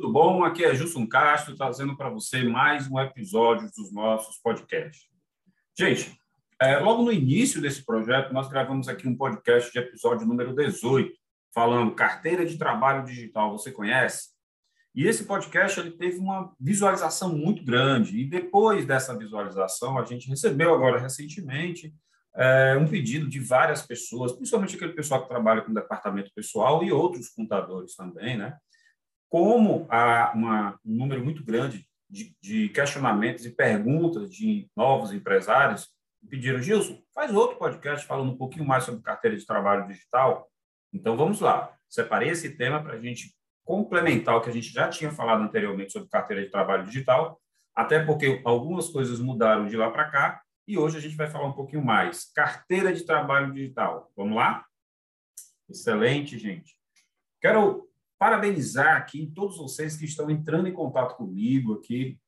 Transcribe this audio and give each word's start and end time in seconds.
tudo 0.00 0.14
bom? 0.14 0.42
Aqui 0.44 0.64
é 0.64 0.74
Gilson 0.74 1.06
Castro, 1.06 1.54
trazendo 1.54 1.94
para 1.94 2.08
você 2.08 2.42
mais 2.42 2.90
um 2.90 2.98
episódio 2.98 3.70
dos 3.76 3.92
nossos 3.92 4.38
podcasts. 4.38 5.10
Gente, 5.78 6.18
é, 6.58 6.78
logo 6.78 7.02
no 7.02 7.12
início 7.12 7.60
desse 7.60 7.84
projeto, 7.84 8.32
nós 8.32 8.48
gravamos 8.48 8.88
aqui 8.88 9.06
um 9.06 9.14
podcast 9.14 9.70
de 9.70 9.78
episódio 9.78 10.26
número 10.26 10.54
18, 10.54 11.12
falando 11.54 11.94
carteira 11.94 12.46
de 12.46 12.56
trabalho 12.56 13.04
digital, 13.04 13.52
você 13.52 13.70
conhece? 13.70 14.30
E 14.94 15.06
esse 15.06 15.24
podcast 15.24 15.78
ele 15.78 15.90
teve 15.90 16.16
uma 16.16 16.50
visualização 16.58 17.36
muito 17.36 17.62
grande. 17.62 18.20
E 18.20 18.24
depois 18.24 18.86
dessa 18.86 19.14
visualização, 19.14 19.98
a 19.98 20.04
gente 20.06 20.30
recebeu 20.30 20.74
agora 20.74 20.98
recentemente 20.98 21.94
é, 22.34 22.74
um 22.74 22.88
pedido 22.88 23.28
de 23.28 23.38
várias 23.38 23.82
pessoas, 23.82 24.32
principalmente 24.32 24.76
aquele 24.76 24.94
pessoal 24.94 25.20
que 25.20 25.28
trabalha 25.28 25.60
com 25.60 25.74
departamento 25.74 26.32
pessoal 26.34 26.82
e 26.82 26.90
outros 26.90 27.28
contadores 27.28 27.94
também, 27.94 28.38
né? 28.38 28.56
Como 29.30 29.86
há 29.88 30.32
uma, 30.34 30.78
um 30.84 30.96
número 30.96 31.24
muito 31.24 31.44
grande 31.44 31.88
de, 32.08 32.36
de 32.42 32.68
questionamentos 32.70 33.46
e 33.46 33.50
perguntas 33.50 34.30
de 34.30 34.68
novos 34.76 35.12
empresários, 35.12 35.88
pediram, 36.28 36.60
Gilson, 36.60 37.00
faz 37.14 37.32
outro 37.32 37.56
podcast 37.56 38.04
falando 38.04 38.32
um 38.32 38.36
pouquinho 38.36 38.66
mais 38.66 38.84
sobre 38.84 39.02
carteira 39.02 39.36
de 39.36 39.46
trabalho 39.46 39.86
digital. 39.86 40.50
Então, 40.92 41.16
vamos 41.16 41.40
lá. 41.40 41.72
Separei 41.88 42.30
esse 42.30 42.56
tema 42.56 42.82
para 42.82 42.94
a 42.94 43.00
gente 43.00 43.32
complementar 43.64 44.36
o 44.36 44.40
que 44.40 44.50
a 44.50 44.52
gente 44.52 44.72
já 44.72 44.88
tinha 44.88 45.12
falado 45.12 45.42
anteriormente 45.44 45.92
sobre 45.92 46.08
carteira 46.08 46.42
de 46.42 46.50
trabalho 46.50 46.84
digital, 46.84 47.40
até 47.72 48.04
porque 48.04 48.42
algumas 48.44 48.88
coisas 48.88 49.20
mudaram 49.20 49.68
de 49.68 49.76
lá 49.76 49.90
para 49.90 50.10
cá, 50.10 50.42
e 50.66 50.76
hoje 50.76 50.98
a 50.98 51.00
gente 51.00 51.16
vai 51.16 51.28
falar 51.28 51.46
um 51.46 51.52
pouquinho 51.52 51.84
mais. 51.84 52.30
Carteira 52.32 52.92
de 52.92 53.04
trabalho 53.04 53.52
digital. 53.52 54.10
Vamos 54.16 54.36
lá? 54.36 54.64
Excelente, 55.68 56.36
gente. 56.36 56.76
Quero 57.40 57.89
parabenizar 58.20 58.98
aqui 58.98 59.32
todos 59.34 59.56
vocês 59.56 59.96
que 59.96 60.04
estão 60.04 60.30
entrando 60.30 60.68
em 60.68 60.74
contato 60.74 61.16
comigo 61.16 61.72
aqui, 61.72 62.18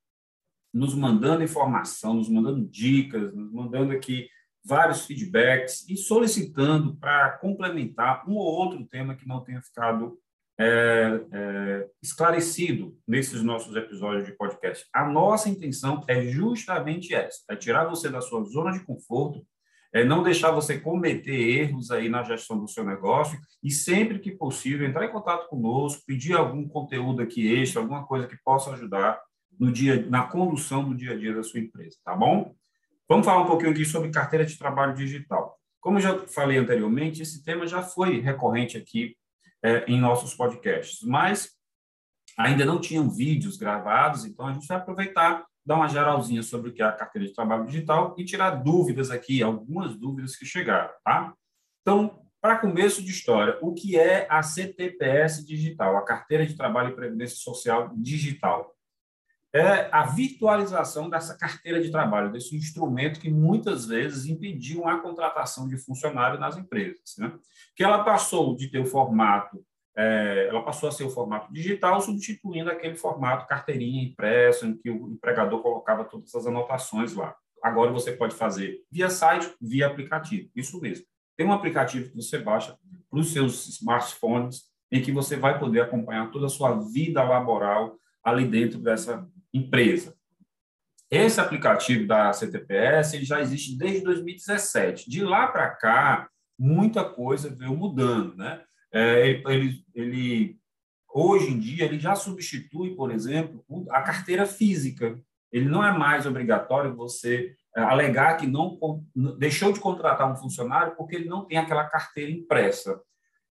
nos 0.73 0.95
mandando 0.95 1.45
informação, 1.45 2.15
nos 2.15 2.31
mandando 2.31 2.67
dicas, 2.67 3.35
nos 3.35 3.53
mandando 3.53 3.93
aqui 3.93 4.27
vários 4.65 5.05
feedbacks 5.05 5.87
e 5.91 5.99
solicitando 5.99 6.97
para 6.97 7.33
complementar 7.33 8.27
um 8.27 8.37
ou 8.37 8.47
outro 8.47 8.87
tema 8.87 9.15
que 9.15 9.29
não 9.29 9.45
tenha 9.45 9.61
ficado 9.61 10.19
é, 10.59 11.21
é, 11.31 11.89
esclarecido 12.03 12.97
nesses 13.07 13.43
nossos 13.43 13.77
episódios 13.77 14.25
de 14.25 14.33
podcast. 14.33 14.87
A 14.95 15.07
nossa 15.07 15.51
intenção 15.51 16.03
é 16.09 16.23
justamente 16.23 17.15
essa: 17.15 17.43
é 17.51 17.57
tirar 17.57 17.85
você 17.85 18.09
da 18.09 18.23
sua 18.23 18.43
zona 18.45 18.73
de 18.73 18.83
conforto, 18.83 19.47
é 19.93 20.05
não 20.05 20.23
deixar 20.23 20.51
você 20.51 20.79
cometer 20.79 21.35
erros 21.35 21.91
aí 21.91 22.09
na 22.09 22.23
gestão 22.23 22.59
do 22.59 22.67
seu 22.67 22.85
negócio 22.85 23.39
e 23.63 23.71
sempre 23.71 24.19
que 24.19 24.31
possível 24.31 24.87
entrar 24.87 25.05
em 25.05 25.13
contato 25.13 25.49
conosco, 25.49 26.03
pedir 26.07 26.35
algum 26.35 26.67
conteúdo 26.67 27.21
aqui 27.21 27.53
extra, 27.55 27.83
alguma 27.83 28.07
coisa 28.07 28.27
que 28.27 28.37
possa 28.43 28.73
ajudar 28.73 29.21
no 29.59 29.71
dia, 29.71 30.05
na 30.09 30.23
condução 30.23 30.89
do 30.89 30.95
dia 30.95 31.13
a 31.13 31.17
dia 31.17 31.35
da 31.35 31.43
sua 31.43 31.61
empresa, 31.61 31.99
tá 32.05 32.17
bom? 32.17 32.55
Vamos 33.09 33.27
falar 33.27 33.43
um 33.43 33.47
pouquinho 33.47 33.71
aqui 33.71 33.85
sobre 33.85 34.11
carteira 34.11 34.47
de 34.47 34.57
trabalho 34.57 34.95
digital. 34.95 35.59
Como 35.81 35.99
eu 35.99 36.03
já 36.03 36.19
falei 36.27 36.57
anteriormente, 36.57 37.23
esse 37.23 37.45
tema 37.45 37.67
já 37.67 37.83
foi 37.83 38.21
recorrente 38.21 38.79
aqui 38.79 39.17
é, 39.63 39.85
em 39.87 40.01
nossos 40.01 40.35
podcasts, 40.35 41.03
mas 41.03 41.51
ainda 42.39 42.65
não 42.65 42.81
tinham 42.81 43.11
vídeos 43.11 43.57
gravados, 43.57 44.25
então 44.25 44.47
a 44.47 44.53
gente 44.53 44.67
vai 44.67 44.79
aproveitar, 44.79 45.45
dar 45.65 45.77
uma 45.77 45.89
geralzinha 45.89 46.43
sobre 46.43 46.71
o 46.71 46.73
que 46.73 46.83
é 46.83 46.85
a 46.85 46.93
carteira 46.93 47.27
de 47.27 47.35
trabalho 47.35 47.67
digital 47.67 48.15
e 48.19 48.25
tirar 48.25 48.51
dúvidas 48.51 49.11
aqui, 49.11 49.43
algumas 49.43 49.97
dúvidas 49.97 50.37
que 50.37 50.45
chegaram, 50.45 50.91
tá? 51.05 51.35
Então, 51.81 52.23
para 52.41 52.59
começo 52.59 53.01
de 53.03 53.11
história, 53.11 53.57
o 53.63 53.73
que 53.73 53.97
é 53.97 54.27
a 54.29 54.43
CTPS 54.43 55.47
digital, 55.47 55.97
a 55.97 56.05
Carteira 56.05 56.45
de 56.45 56.57
Trabalho 56.57 56.91
e 56.91 56.97
Previdência 56.97 57.37
Social 57.37 57.93
Digital? 57.97 58.75
É 59.55 59.89
a 59.93 60.07
virtualização 60.07 61.09
dessa 61.09 61.37
carteira 61.37 61.81
de 61.81 61.91
trabalho, 61.91 62.33
desse 62.33 62.57
instrumento 62.57 63.21
que 63.21 63.31
muitas 63.31 63.87
vezes 63.87 64.27
impediu 64.27 64.89
a 64.89 64.99
contratação 64.99 65.69
de 65.69 65.77
funcionário 65.77 66.41
nas 66.41 66.57
empresas. 66.57 67.15
Né? 67.19 67.33
Que 67.77 67.85
ela 67.85 68.03
passou 68.03 68.57
de 68.57 68.69
ter 68.69 68.81
o 68.81 68.87
formato, 68.87 69.65
é, 69.97 70.47
ela 70.49 70.63
passou 70.63 70.89
a 70.89 70.93
ser 70.93 71.05
o 71.05 71.11
formato 71.11 71.53
digital, 71.53 72.01
substituindo 72.01 72.71
aquele 72.71 72.97
formato 72.97 73.47
carteirinha 73.47 74.03
impressa, 74.03 74.67
em 74.67 74.77
que 74.77 74.91
o 74.91 75.11
empregador 75.11 75.61
colocava 75.63 76.05
todas 76.05 76.35
as 76.35 76.47
anotações 76.47 77.15
lá. 77.15 77.35
Agora 77.63 77.93
você 77.93 78.13
pode 78.13 78.35
fazer 78.35 78.81
via 78.91 79.09
site, 79.09 79.55
via 79.61 79.87
aplicativo. 79.87 80.51
Isso 80.57 80.81
mesmo. 80.81 81.05
Tem 81.37 81.47
um 81.47 81.53
aplicativo 81.53 82.11
que 82.11 82.17
você 82.17 82.39
baixa 82.39 82.77
para 83.11 83.19
os 83.21 83.33
seus 83.33 83.69
smartphones, 83.69 84.65
em 84.91 85.01
que 85.01 85.13
você 85.13 85.37
vai 85.37 85.59
poder 85.59 85.81
acompanhar 85.81 86.31
toda 86.31 86.47
a 86.47 86.51
sua 86.51 86.75
vida 86.93 87.23
laboral 87.23 87.97
ali 88.23 88.47
dentro 88.47 88.79
dessa 88.79 89.27
empresa. 89.53 90.15
Esse 91.11 91.41
aplicativo 91.41 92.07
da 92.07 92.33
CTPS 92.33 93.23
já 93.25 93.41
existe 93.41 93.77
desde 93.77 94.03
2017. 94.03 95.11
De 95.11 95.23
lá 95.23 95.47
para 95.47 95.69
cá, 95.71 96.29
muita 96.59 97.05
coisa 97.05 97.55
veio 97.55 97.77
mudando, 97.77 98.35
né? 98.35 98.63
É, 98.93 99.43
ele, 99.47 99.85
ele, 99.95 100.59
hoje 101.13 101.51
em 101.51 101.59
dia, 101.59 101.85
ele 101.85 101.99
já 101.99 102.15
substitui, 102.15 102.95
por 102.95 103.11
exemplo, 103.11 103.65
a 103.91 104.03
carteira 104.03 104.47
física. 104.47 105.19
Ele 105.51 105.67
não 105.67 105.85
é 105.85 105.97
mais 105.97 106.27
obrigatório 106.27 106.95
você 106.95 107.55
é, 107.77 107.83
alegar 107.83 108.37
que 108.37 108.47
não 108.47 108.79
deixou 109.39 109.73
de 109.73 109.81
contratar 109.81 110.31
um 110.31 110.37
funcionário 110.37 110.95
porque 110.97 111.17
ele 111.17 111.29
não 111.29 111.45
tem 111.45 111.59
aquela 111.59 111.85
carteira 111.85 112.31
impressa. 112.31 113.01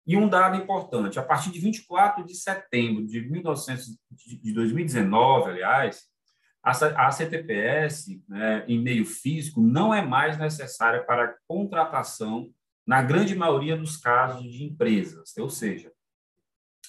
E 0.07 0.15
um 0.15 0.29
dado 0.29 0.55
importante, 0.55 1.17
a 1.17 1.23
partir 1.23 1.51
de 1.51 1.59
24 1.59 2.23
de 2.23 2.35
setembro 2.35 3.05
de, 3.05 3.21
1900, 3.21 3.87
de 4.11 4.53
2019, 4.53 5.49
aliás, 5.49 6.03
a 6.63 7.11
CTPS, 7.11 8.23
né, 8.27 8.65
em 8.67 8.81
meio 8.81 9.05
físico, 9.05 9.61
não 9.61 9.93
é 9.93 10.01
mais 10.01 10.37
necessária 10.37 11.03
para 11.03 11.35
contratação 11.47 12.49
na 12.85 13.01
grande 13.01 13.35
maioria 13.35 13.75
dos 13.75 13.97
casos 13.97 14.51
de 14.51 14.63
empresas. 14.63 15.35
Ou 15.37 15.49
seja, 15.49 15.91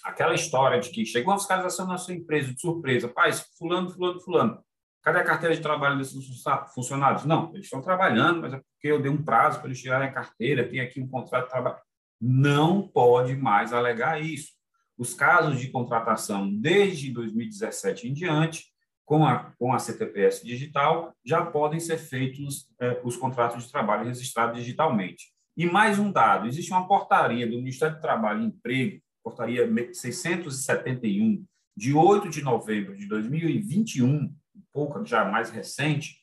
aquela 0.05 0.35
história 0.35 0.81
de 0.81 0.91
que 0.91 1.05
chegou 1.05 1.33
a 1.33 1.39
fiscalização 1.39 1.87
na 1.87 1.99
sua 1.99 2.15
empresa 2.15 2.53
de 2.53 2.61
surpresa, 2.61 3.09
pai, 3.09 3.33
fulano, 3.59 3.91
fulano, 3.91 4.21
fulano, 4.21 4.65
cadê 5.03 5.19
a 5.19 5.25
carteira 5.25 5.55
de 5.55 5.63
trabalho 5.63 5.99
desses 5.99 6.43
funcionários? 6.75 7.25
Não, 7.25 7.51
eles 7.55 7.67
estão 7.67 7.81
trabalhando, 7.81 8.43
mas 8.43 8.55
é 8.55 8.57
porque 8.59 8.89
eu 8.89 9.01
dei 9.01 9.11
um 9.11 9.23
prazo 9.23 9.59
para 9.59 9.69
eles 9.69 9.81
tirarem 9.81 10.09
a 10.09 10.13
carteira, 10.13 10.69
tem 10.69 10.81
aqui 10.81 11.01
um 11.01 11.09
contrato 11.09 11.45
de 11.45 11.51
trabalho 11.51 11.79
não 12.21 12.87
pode 12.87 13.37
mais 13.37 13.73
alegar 13.73 14.23
isso. 14.23 14.53
Os 14.97 15.13
casos 15.13 15.61
de 15.61 15.69
contratação 15.69 16.51
desde 16.51 17.13
2017 17.13 18.09
em 18.09 18.13
diante, 18.13 18.65
com 19.05 19.25
a, 19.27 19.53
com 19.59 19.73
a 19.73 19.79
CTPS 19.79 20.45
digital, 20.45 21.15
já 21.25 21.45
podem 21.45 21.79
ser 21.79 21.99
feitos 21.99 22.69
eh, 22.81 23.01
os 23.05 23.17
contratos 23.17 23.65
de 23.65 23.71
trabalho 23.71 24.07
registrados 24.07 24.59
digitalmente. 24.59 25.33
E 25.57 25.65
mais 25.67 25.99
um 25.99 26.13
dado: 26.13 26.47
existe 26.47 26.71
uma 26.71 26.87
portaria 26.87 27.47
do 27.47 27.57
Ministério 27.57 27.97
do 27.97 28.03
Trabalho 28.03 28.43
e 28.43 28.47
Emprego, 28.47 29.01
portaria 29.23 29.67
671, 29.93 31.45
de 31.77 31.95
8 31.95 32.29
de 32.29 32.43
novembro 32.43 32.97
de 32.97 33.07
2021, 33.07 34.07
um 34.07 34.35
pouco 34.73 35.05
já 35.05 35.25
mais 35.25 35.51
recente, 35.51 36.17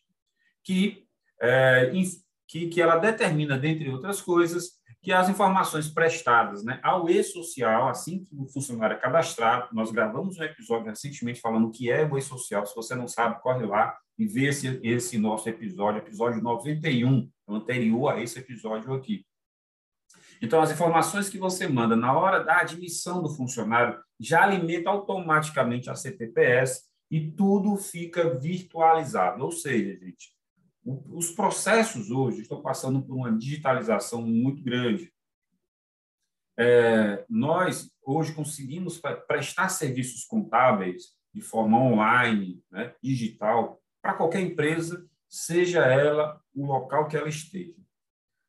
que, 0.63 1.05
eh, 1.41 1.91
que, 2.47 2.67
que 2.67 2.81
ela 2.81 2.97
determina, 2.97 3.57
dentre 3.57 3.89
outras 3.89 4.21
coisas, 4.21 4.81
que 5.03 5.11
as 5.11 5.27
informações 5.27 5.89
prestadas 5.89 6.63
né, 6.63 6.79
ao 6.81 7.09
e-social, 7.09 7.89
assim 7.89 8.23
que 8.23 8.33
o 8.37 8.47
funcionário 8.47 8.95
é 8.95 8.99
cadastrado, 8.99 9.67
nós 9.73 9.91
gravamos 9.91 10.37
um 10.37 10.43
episódio 10.43 10.87
recentemente 10.87 11.41
falando 11.41 11.67
o 11.67 11.71
que 11.71 11.91
é 11.91 12.05
o 12.05 12.17
e-social, 12.17 12.65
se 12.65 12.73
você 12.73 12.95
não 12.95 13.07
sabe, 13.07 13.41
corre 13.41 13.65
lá 13.65 13.97
e 14.17 14.25
vê 14.25 14.45
esse, 14.45 14.79
esse 14.81 15.17
nosso 15.17 15.49
episódio, 15.49 15.99
episódio 15.99 16.41
91, 16.41 17.29
anterior 17.47 18.13
a 18.13 18.21
esse 18.21 18.39
episódio 18.39 18.93
aqui. 18.93 19.25
Então, 20.41 20.61
as 20.61 20.71
informações 20.71 21.29
que 21.29 21.37
você 21.37 21.67
manda 21.67 21.95
na 21.95 22.17
hora 22.17 22.43
da 22.43 22.59
admissão 22.59 23.21
do 23.21 23.29
funcionário 23.29 23.99
já 24.19 24.43
alimenta 24.43 24.89
automaticamente 24.89 25.89
a 25.89 25.95
CTPS 25.95 26.83
e 27.09 27.31
tudo 27.31 27.77
fica 27.77 28.37
virtualizado. 28.37 29.43
Ou 29.43 29.51
seja, 29.51 29.97
gente, 29.99 30.35
os 30.85 31.31
processos 31.31 32.11
hoje 32.11 32.41
estão 32.41 32.61
passando 32.61 33.01
por 33.01 33.15
uma 33.15 33.31
digitalização 33.31 34.21
muito 34.21 34.61
grande. 34.61 35.13
É, 36.57 37.25
nós, 37.29 37.89
hoje, 38.03 38.33
conseguimos 38.33 39.01
prestar 39.27 39.69
serviços 39.69 40.25
contábeis 40.25 41.15
de 41.33 41.41
forma 41.41 41.79
online, 41.79 42.61
né, 42.69 42.93
digital, 43.01 43.81
para 44.01 44.13
qualquer 44.13 44.41
empresa, 44.41 45.07
seja 45.33 45.79
ela 45.79 46.39
o 46.53 46.63
local 46.63 47.07
que 47.07 47.17
ela 47.17 47.27
esteja. 47.27 47.73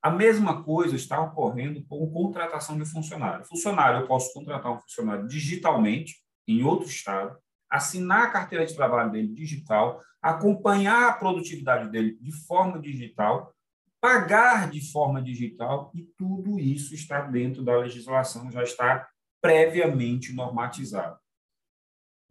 A 0.02 0.10
mesma 0.10 0.62
coisa 0.62 0.94
está 0.94 1.18
ocorrendo 1.18 1.82
com 1.86 2.12
contratação 2.12 2.78
de 2.78 2.84
funcionário. 2.84 3.46
Funcionário, 3.46 4.00
eu 4.00 4.06
posso 4.06 4.34
contratar 4.34 4.70
um 4.70 4.80
funcionário 4.82 5.26
digitalmente, 5.26 6.16
em 6.46 6.62
outro 6.62 6.86
estado, 6.86 7.38
assinar 7.70 8.24
a 8.24 8.30
carteira 8.30 8.66
de 8.66 8.76
trabalho 8.76 9.10
dele 9.10 9.28
digital, 9.28 9.98
acompanhar 10.20 11.08
a 11.08 11.14
produtividade 11.14 11.90
dele 11.90 12.18
de 12.20 12.32
forma 12.44 12.78
digital, 12.78 13.54
pagar 13.98 14.70
de 14.70 14.92
forma 14.92 15.22
digital, 15.22 15.90
e 15.94 16.02
tudo 16.18 16.60
isso 16.60 16.94
está 16.94 17.22
dentro 17.22 17.64
da 17.64 17.78
legislação, 17.78 18.50
já 18.50 18.62
está 18.62 19.08
previamente 19.40 20.34
normatizado. 20.34 21.18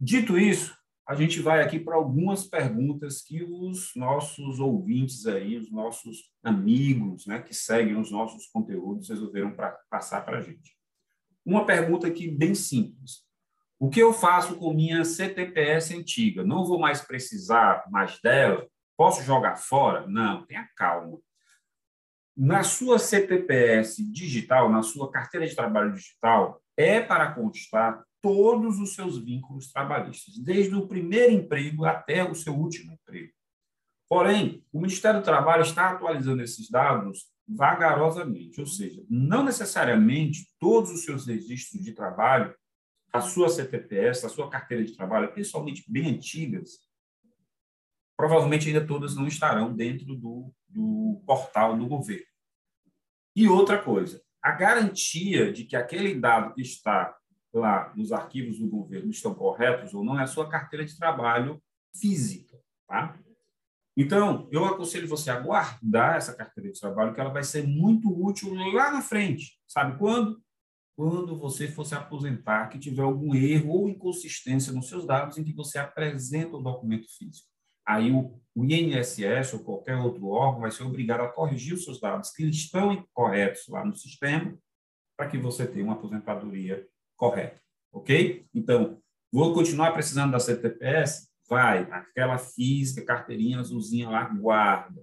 Dito 0.00 0.38
isso, 0.38 0.76
a 1.06 1.14
gente 1.14 1.40
vai 1.40 1.60
aqui 1.62 1.78
para 1.78 1.96
algumas 1.96 2.46
perguntas 2.46 3.22
que 3.22 3.42
os 3.42 3.92
nossos 3.94 4.58
ouvintes 4.58 5.26
aí, 5.26 5.56
os 5.56 5.70
nossos 5.70 6.32
amigos, 6.42 7.26
né, 7.26 7.42
que 7.42 7.52
seguem 7.52 7.96
os 7.96 8.10
nossos 8.10 8.46
conteúdos, 8.46 9.10
resolveram 9.10 9.52
pra, 9.52 9.78
passar 9.90 10.24
para 10.24 10.38
a 10.38 10.40
gente. 10.40 10.74
Uma 11.44 11.66
pergunta 11.66 12.06
aqui 12.06 12.28
bem 12.28 12.54
simples. 12.54 13.22
O 13.78 13.90
que 13.90 14.00
eu 14.00 14.14
faço 14.14 14.56
com 14.56 14.72
minha 14.72 15.04
CTPS 15.04 15.92
antiga? 15.92 16.42
Não 16.42 16.64
vou 16.64 16.78
mais 16.78 17.02
precisar 17.02 17.84
mais 17.90 18.18
dela? 18.22 18.66
Posso 18.96 19.22
jogar 19.22 19.56
fora? 19.56 20.06
Não, 20.06 20.46
tenha 20.46 20.66
calma. 20.74 21.18
Na 22.34 22.62
sua 22.62 22.98
CTPS 22.98 24.02
digital, 24.10 24.70
na 24.70 24.82
sua 24.82 25.10
carteira 25.10 25.46
de 25.46 25.54
trabalho 25.54 25.92
digital, 25.92 26.62
é 26.76 27.00
para 27.00 27.32
constar 27.32 28.02
todos 28.24 28.80
os 28.80 28.94
seus 28.94 29.18
vínculos 29.18 29.70
trabalhistas, 29.70 30.38
desde 30.38 30.74
o 30.74 30.88
primeiro 30.88 31.30
emprego 31.30 31.84
até 31.84 32.24
o 32.24 32.34
seu 32.34 32.54
último 32.54 32.90
emprego. 32.94 33.34
Porém, 34.08 34.64
o 34.72 34.80
Ministério 34.80 35.20
do 35.20 35.24
Trabalho 35.24 35.62
está 35.62 35.90
atualizando 35.90 36.42
esses 36.42 36.70
dados 36.70 37.26
vagarosamente, 37.46 38.58
ou 38.58 38.66
seja, 38.66 39.04
não 39.10 39.44
necessariamente 39.44 40.48
todos 40.58 40.90
os 40.90 41.04
seus 41.04 41.26
registros 41.26 41.84
de 41.84 41.92
trabalho, 41.92 42.54
a 43.12 43.20
sua 43.20 43.50
CTPS, 43.50 44.24
a 44.24 44.30
sua 44.30 44.48
carteira 44.48 44.82
de 44.82 44.96
trabalho, 44.96 45.30
principalmente 45.30 45.84
bem 45.86 46.08
antigas, 46.08 46.78
provavelmente 48.16 48.68
ainda 48.68 48.86
todas 48.86 49.14
não 49.14 49.26
estarão 49.26 49.74
dentro 49.76 50.16
do, 50.16 50.50
do 50.66 51.22
portal 51.26 51.76
do 51.76 51.86
governo. 51.86 52.24
E 53.36 53.46
outra 53.46 53.82
coisa, 53.82 54.22
a 54.42 54.52
garantia 54.52 55.52
de 55.52 55.64
que 55.64 55.76
aquele 55.76 56.14
dado 56.14 56.54
que 56.54 56.62
está 56.62 57.14
lá 57.54 57.92
nos 57.96 58.12
arquivos 58.12 58.58
do 58.58 58.68
governo 58.68 59.10
estão 59.10 59.34
corretos 59.34 59.94
ou 59.94 60.04
não 60.04 60.18
é 60.18 60.24
a 60.24 60.26
sua 60.26 60.48
carteira 60.48 60.84
de 60.84 60.96
trabalho 60.96 61.62
física, 61.96 62.58
tá? 62.86 63.18
Então, 63.96 64.48
eu 64.50 64.64
aconselho 64.64 65.06
você 65.06 65.30
a 65.30 65.38
guardar 65.38 66.16
essa 66.16 66.34
carteira 66.34 66.70
de 66.72 66.80
trabalho, 66.80 67.14
que 67.14 67.20
ela 67.20 67.30
vai 67.30 67.44
ser 67.44 67.64
muito 67.64 68.08
útil 68.10 68.52
lá 68.72 68.90
na 68.90 69.00
frente. 69.00 69.56
Sabe 69.68 69.96
quando? 69.98 70.42
Quando 70.96 71.38
você 71.38 71.68
for 71.68 71.84
se 71.84 71.94
aposentar, 71.94 72.68
que 72.68 72.78
tiver 72.78 73.02
algum 73.02 73.34
erro 73.34 73.70
ou 73.70 73.88
inconsistência 73.88 74.72
nos 74.72 74.88
seus 74.88 75.06
dados 75.06 75.38
em 75.38 75.44
que 75.44 75.52
você 75.52 75.78
apresenta 75.78 76.56
o 76.56 76.62
documento 76.62 77.06
físico. 77.16 77.48
Aí 77.86 78.10
o, 78.10 78.40
o 78.54 78.64
INSS 78.64 79.54
ou 79.54 79.64
qualquer 79.64 79.96
outro 79.96 80.28
órgão 80.28 80.62
vai 80.62 80.70
ser 80.70 80.84
obrigado 80.84 81.20
a 81.20 81.28
corrigir 81.28 81.74
os 81.74 81.84
seus 81.84 82.00
dados 82.00 82.30
que 82.30 82.44
estão 82.44 82.92
incorretos 82.92 83.68
lá 83.68 83.84
no 83.84 83.94
sistema 83.94 84.56
para 85.16 85.28
que 85.28 85.38
você 85.38 85.66
tenha 85.66 85.84
uma 85.84 85.94
aposentadoria 85.94 86.86
correta, 87.30 87.60
ok? 87.90 88.46
Então, 88.54 88.98
vou 89.32 89.54
continuar 89.54 89.92
precisando 89.92 90.32
da 90.32 90.38
CTPS? 90.38 91.30
Vai, 91.48 91.88
aquela 91.90 92.36
física, 92.36 93.04
carteirinha 93.04 93.60
azulzinha 93.60 94.10
lá, 94.10 94.24
guarda. 94.24 95.02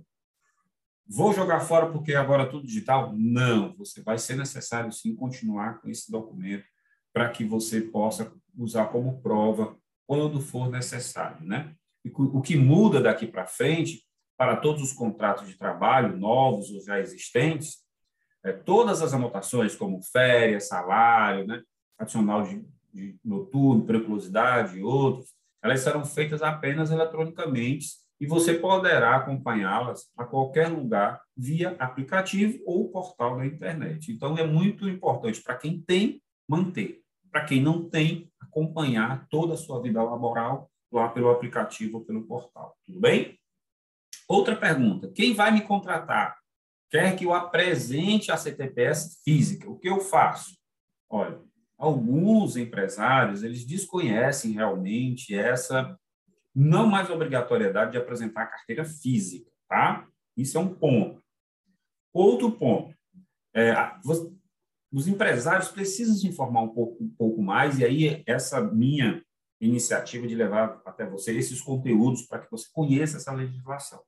Vou 1.07 1.33
jogar 1.33 1.61
fora 1.61 1.91
porque 1.91 2.13
agora 2.13 2.43
é 2.43 2.45
tudo 2.45 2.65
digital? 2.65 3.13
Não, 3.15 3.75
você 3.75 4.01
vai 4.01 4.17
ser 4.17 4.35
necessário 4.35 4.91
sim 4.91 5.15
continuar 5.15 5.81
com 5.81 5.89
esse 5.89 6.11
documento 6.11 6.65
para 7.11 7.29
que 7.29 7.43
você 7.43 7.81
possa 7.81 8.31
usar 8.55 8.85
como 8.87 9.21
prova 9.21 9.75
quando 10.05 10.39
for 10.39 10.69
necessário, 10.69 11.43
né? 11.45 11.75
E 12.05 12.11
o 12.15 12.41
que 12.41 12.55
muda 12.55 13.01
daqui 13.01 13.27
para 13.27 13.47
frente 13.47 14.03
para 14.37 14.55
todos 14.57 14.81
os 14.81 14.93
contratos 14.93 15.47
de 15.47 15.55
trabalho 15.55 16.17
novos 16.17 16.71
ou 16.71 16.81
já 16.81 16.99
existentes, 16.99 17.79
é, 18.43 18.51
todas 18.51 19.01
as 19.01 19.13
anotações 19.13 19.75
como 19.75 20.01
férias, 20.01 20.67
salário, 20.67 21.45
né, 21.45 21.61
adicional 21.97 22.43
de, 22.43 22.65
de 22.93 23.19
noturno, 23.23 23.85
periculosidade 23.85 24.77
e 24.77 24.83
outros, 24.83 25.29
elas 25.63 25.81
serão 25.81 26.03
feitas 26.03 26.41
apenas 26.41 26.91
eletronicamente 26.91 28.01
e 28.19 28.27
você 28.27 28.53
poderá 28.53 29.15
acompanhá-las 29.15 30.11
a 30.15 30.23
qualquer 30.23 30.67
lugar 30.67 31.21
via 31.35 31.75
aplicativo 31.79 32.61
ou 32.65 32.91
portal 32.91 33.37
da 33.37 33.45
internet. 33.45 34.11
Então, 34.11 34.37
é 34.37 34.45
muito 34.45 34.87
importante 34.87 35.41
para 35.41 35.57
quem 35.57 35.81
tem, 35.81 36.21
manter. 36.47 37.01
Para 37.31 37.45
quem 37.45 37.61
não 37.61 37.89
tem, 37.89 38.31
acompanhar 38.39 39.27
toda 39.29 39.55
a 39.55 39.57
sua 39.57 39.81
vida 39.81 40.03
laboral 40.03 40.69
lá 40.91 41.09
pelo 41.09 41.31
aplicativo 41.31 41.97
ou 41.97 42.05
pelo 42.05 42.27
portal. 42.27 42.77
Tudo 42.85 42.99
bem? 42.99 43.39
Outra 44.27 44.55
pergunta: 44.55 45.09
quem 45.09 45.33
vai 45.33 45.51
me 45.51 45.61
contratar 45.61 46.37
quer 46.91 47.15
que 47.15 47.25
eu 47.25 47.33
apresente 47.33 48.31
a 48.31 48.37
CTPS 48.37 49.21
física? 49.23 49.69
O 49.69 49.79
que 49.79 49.89
eu 49.89 49.99
faço? 49.99 50.57
Olha, 51.09 51.41
alguns 51.81 52.55
empresários 52.55 53.41
eles 53.41 53.65
desconhecem 53.65 54.51
realmente 54.51 55.33
essa 55.33 55.99
não 56.53 56.85
mais 56.85 57.09
obrigatoriedade 57.09 57.93
de 57.93 57.97
apresentar 57.97 58.43
a 58.43 58.47
carteira 58.47 58.85
física, 58.85 59.49
tá? 59.67 60.07
Isso 60.37 60.57
é 60.57 60.61
um 60.61 60.75
ponto. 60.75 61.23
Outro 62.13 62.51
ponto, 62.51 62.95
é, 63.55 63.73
os 64.91 65.07
empresários 65.07 65.69
precisam 65.69 66.13
se 66.15 66.27
informar 66.27 66.61
um 66.61 66.69
pouco, 66.69 67.03
um 67.03 67.09
pouco 67.09 67.41
mais, 67.41 67.79
e 67.79 67.85
aí 67.85 68.23
essa 68.27 68.61
minha 68.61 69.23
iniciativa 69.59 70.27
de 70.27 70.35
levar 70.35 70.81
até 70.85 71.03
você 71.05 71.35
esses 71.35 71.61
conteúdos 71.61 72.23
para 72.23 72.39
que 72.39 72.51
você 72.51 72.67
conheça 72.71 73.17
essa 73.17 73.31
legislação. 73.31 74.03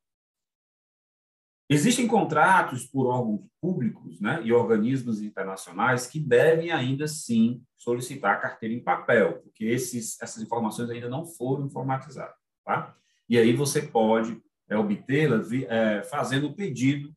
Existem 1.69 2.05
contratos 2.07 2.85
por 2.85 3.07
órgãos 3.07 3.41
públicos 3.61 4.19
né, 4.19 4.41
e 4.43 4.51
organismos 4.51 5.21
internacionais 5.21 6.05
que 6.05 6.19
devem 6.19 6.71
ainda 6.71 7.07
sim 7.07 7.63
solicitar 7.77 8.35
a 8.35 8.39
carteira 8.39 8.75
em 8.75 8.83
papel, 8.83 9.41
porque 9.41 9.65
esses, 9.65 10.21
essas 10.21 10.43
informações 10.43 10.89
ainda 10.89 11.09
não 11.09 11.25
foram 11.25 11.65
informatizadas. 11.65 12.35
Tá? 12.65 12.95
E 13.29 13.37
aí 13.37 13.53
você 13.53 13.81
pode 13.81 14.41
é, 14.69 14.77
obtê-las 14.77 15.51
é, 15.51 16.03
fazendo 16.03 16.47
o 16.47 16.55
pedido 16.55 17.13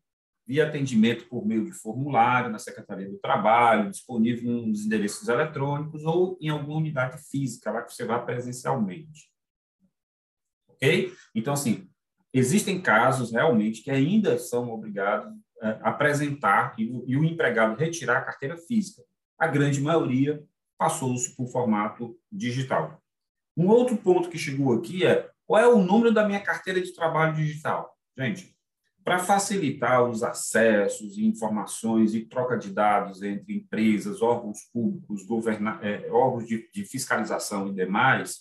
via 0.46 0.66
atendimento 0.66 1.28
por 1.28 1.44
meio 1.44 1.64
de 1.64 1.72
formulário 1.72 2.50
na 2.50 2.58
Secretaria 2.58 3.10
do 3.10 3.18
Trabalho, 3.18 3.90
disponível 3.90 4.50
nos 4.50 4.86
endereços 4.86 5.28
eletrônicos 5.28 6.04
ou 6.04 6.38
em 6.40 6.48
alguma 6.48 6.78
unidade 6.78 7.20
física, 7.28 7.72
lá 7.72 7.82
que 7.82 7.92
você 7.92 8.04
vá 8.04 8.20
presencialmente. 8.20 9.28
Ok? 10.68 11.12
Então, 11.34 11.52
assim, 11.52 11.90
Existem 12.38 12.78
casos 12.78 13.32
realmente 13.32 13.82
que 13.82 13.90
ainda 13.90 14.38
são 14.38 14.70
obrigados 14.70 15.32
a 15.58 15.88
apresentar 15.88 16.74
e 16.76 16.86
o, 16.86 17.02
e 17.06 17.16
o 17.16 17.24
empregado 17.24 17.78
retirar 17.78 18.18
a 18.18 18.24
carteira 18.24 18.58
física. 18.58 19.02
A 19.38 19.46
grande 19.46 19.80
maioria 19.80 20.44
passou-se 20.76 21.34
por 21.34 21.48
formato 21.48 22.14
digital. 22.30 23.02
Um 23.56 23.68
outro 23.68 23.96
ponto 23.96 24.28
que 24.28 24.36
chegou 24.36 24.74
aqui 24.74 25.06
é 25.06 25.30
qual 25.46 25.62
é 25.62 25.66
o 25.66 25.82
número 25.82 26.12
da 26.12 26.26
minha 26.26 26.42
carteira 26.42 26.78
de 26.78 26.92
trabalho 26.92 27.34
digital? 27.34 27.96
Gente, 28.18 28.54
para 29.02 29.18
facilitar 29.18 30.04
os 30.04 30.22
acessos 30.22 31.16
e 31.16 31.24
informações 31.24 32.14
e 32.14 32.26
troca 32.26 32.58
de 32.58 32.70
dados 32.70 33.22
entre 33.22 33.56
empresas, 33.56 34.20
órgãos 34.20 34.58
públicos, 34.70 35.24
governa 35.24 35.80
é, 35.82 36.10
órgãos 36.10 36.46
de, 36.46 36.70
de 36.70 36.84
fiscalização 36.84 37.68
e 37.68 37.72
demais, 37.72 38.40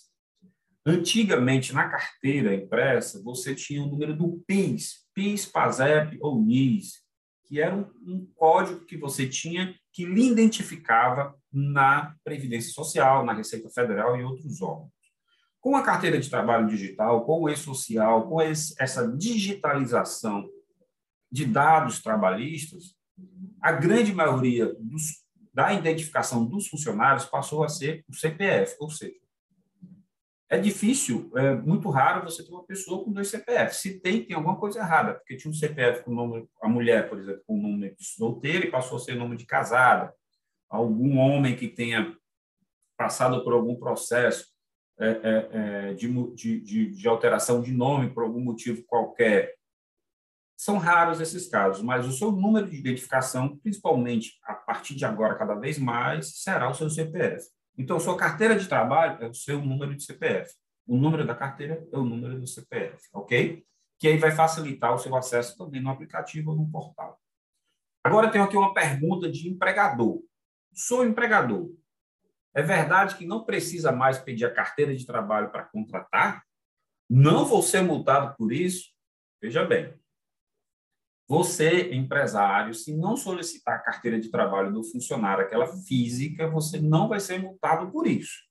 Antigamente, 0.88 1.74
na 1.74 1.88
carteira 1.88 2.54
impressa, 2.54 3.20
você 3.20 3.56
tinha 3.56 3.82
o 3.82 3.88
número 3.88 4.14
do 4.14 4.40
PIS, 4.46 5.04
PIS, 5.12 5.44
PASEP 5.44 6.16
ou 6.20 6.40
NIS, 6.40 7.04
que 7.44 7.60
era 7.60 7.74
um, 7.74 7.90
um 8.06 8.26
código 8.36 8.86
que 8.86 8.96
você 8.96 9.28
tinha 9.28 9.74
que 9.92 10.04
lhe 10.04 10.30
identificava 10.30 11.34
na 11.52 12.14
Previdência 12.22 12.72
Social, 12.72 13.24
na 13.24 13.32
Receita 13.32 13.68
Federal 13.68 14.16
e 14.16 14.22
outros 14.22 14.62
órgãos. 14.62 14.92
Com 15.60 15.74
a 15.74 15.82
carteira 15.82 16.20
de 16.20 16.30
trabalho 16.30 16.68
digital, 16.68 17.24
com 17.24 17.42
o 17.42 17.48
e-social, 17.48 18.28
com 18.28 18.40
esse, 18.40 18.72
essa 18.78 19.08
digitalização 19.08 20.48
de 21.32 21.44
dados 21.46 22.00
trabalhistas, 22.00 22.94
a 23.60 23.72
grande 23.72 24.12
maioria 24.12 24.72
dos, 24.78 25.24
da 25.52 25.72
identificação 25.72 26.46
dos 26.46 26.68
funcionários 26.68 27.24
passou 27.24 27.64
a 27.64 27.68
ser 27.68 28.04
o 28.08 28.14
CPF, 28.14 28.76
ou 28.78 28.88
seja, 28.88 29.25
é 30.48 30.58
difícil, 30.58 31.30
é 31.34 31.54
muito 31.54 31.90
raro 31.90 32.24
você 32.24 32.44
ter 32.44 32.52
uma 32.52 32.64
pessoa 32.64 33.04
com 33.04 33.12
dois 33.12 33.28
CPFs. 33.28 33.78
Se 33.78 34.00
tem, 34.00 34.24
tem 34.24 34.36
alguma 34.36 34.56
coisa 34.56 34.78
errada, 34.78 35.14
porque 35.14 35.36
tinha 35.36 35.50
um 35.50 35.54
CPF 35.54 36.04
com 36.04 36.12
o 36.12 36.14
nome, 36.14 36.48
a 36.62 36.68
mulher, 36.68 37.08
por 37.08 37.18
exemplo, 37.18 37.42
com 37.46 37.58
o 37.58 37.62
nome 37.62 37.94
de 37.96 38.04
solteira 38.04 38.64
e 38.64 38.70
passou 38.70 38.96
a 38.96 39.00
ser 39.00 39.16
nome 39.16 39.36
de 39.36 39.44
casada. 39.44 40.14
Algum 40.68 41.18
homem 41.18 41.56
que 41.56 41.66
tenha 41.66 42.16
passado 42.96 43.42
por 43.42 43.52
algum 43.52 43.74
processo 43.74 44.46
é, 44.98 45.08
é, 45.08 45.48
é 45.90 45.94
de, 45.94 46.08
de, 46.34 46.90
de 46.90 47.08
alteração 47.08 47.60
de 47.60 47.72
nome 47.72 48.10
por 48.10 48.22
algum 48.22 48.40
motivo 48.40 48.84
qualquer. 48.84 49.54
São 50.56 50.78
raros 50.78 51.20
esses 51.20 51.48
casos, 51.48 51.82
mas 51.82 52.06
o 52.06 52.12
seu 52.12 52.30
número 52.30 52.70
de 52.70 52.76
identificação, 52.76 53.58
principalmente 53.58 54.38
a 54.44 54.54
partir 54.54 54.94
de 54.94 55.04
agora, 55.04 55.34
cada 55.36 55.54
vez 55.54 55.76
mais, 55.76 56.40
será 56.40 56.70
o 56.70 56.74
seu 56.74 56.88
CPF. 56.88 57.44
Então, 57.78 58.00
sua 58.00 58.16
carteira 58.16 58.56
de 58.56 58.68
trabalho 58.68 59.22
é 59.22 59.28
o 59.28 59.34
seu 59.34 59.60
número 59.60 59.94
de 59.94 60.04
CPF. 60.04 60.54
O 60.86 60.96
número 60.96 61.26
da 61.26 61.34
carteira 61.34 61.86
é 61.92 61.98
o 61.98 62.04
número 62.04 62.40
do 62.40 62.46
CPF, 62.46 63.08
ok? 63.12 63.64
Que 63.98 64.08
aí 64.08 64.18
vai 64.18 64.30
facilitar 64.30 64.94
o 64.94 64.98
seu 64.98 65.14
acesso 65.16 65.56
também 65.56 65.82
no 65.82 65.90
aplicativo 65.90 66.50
ou 66.50 66.56
no 66.56 66.70
portal. 66.70 67.20
Agora, 68.04 68.30
tenho 68.30 68.44
aqui 68.44 68.56
uma 68.56 68.72
pergunta 68.72 69.30
de 69.30 69.48
empregador. 69.48 70.22
Sou 70.72 71.04
empregador. 71.04 71.68
É 72.54 72.62
verdade 72.62 73.16
que 73.16 73.26
não 73.26 73.44
precisa 73.44 73.92
mais 73.92 74.18
pedir 74.18 74.44
a 74.44 74.54
carteira 74.54 74.94
de 74.94 75.04
trabalho 75.04 75.50
para 75.50 75.64
contratar? 75.64 76.42
Não 77.10 77.44
vou 77.44 77.62
ser 77.62 77.82
multado 77.82 78.34
por 78.36 78.52
isso? 78.52 78.90
Veja 79.42 79.64
bem, 79.64 79.92
você, 81.28 81.92
empresário, 81.92 82.72
se 82.72 82.96
não 82.96 83.16
solicitar 83.16 83.74
a 83.74 83.80
carteira 83.80 84.20
de 84.20 84.30
trabalho 84.30 84.72
do 84.72 84.84
funcionário, 84.84 85.44
aquela 85.44 85.66
física, 85.66 86.48
você 86.48 86.80
não 86.80 87.08
vai 87.08 87.18
ser 87.18 87.40
multado 87.40 87.90
por 87.90 88.06
isso, 88.06 88.42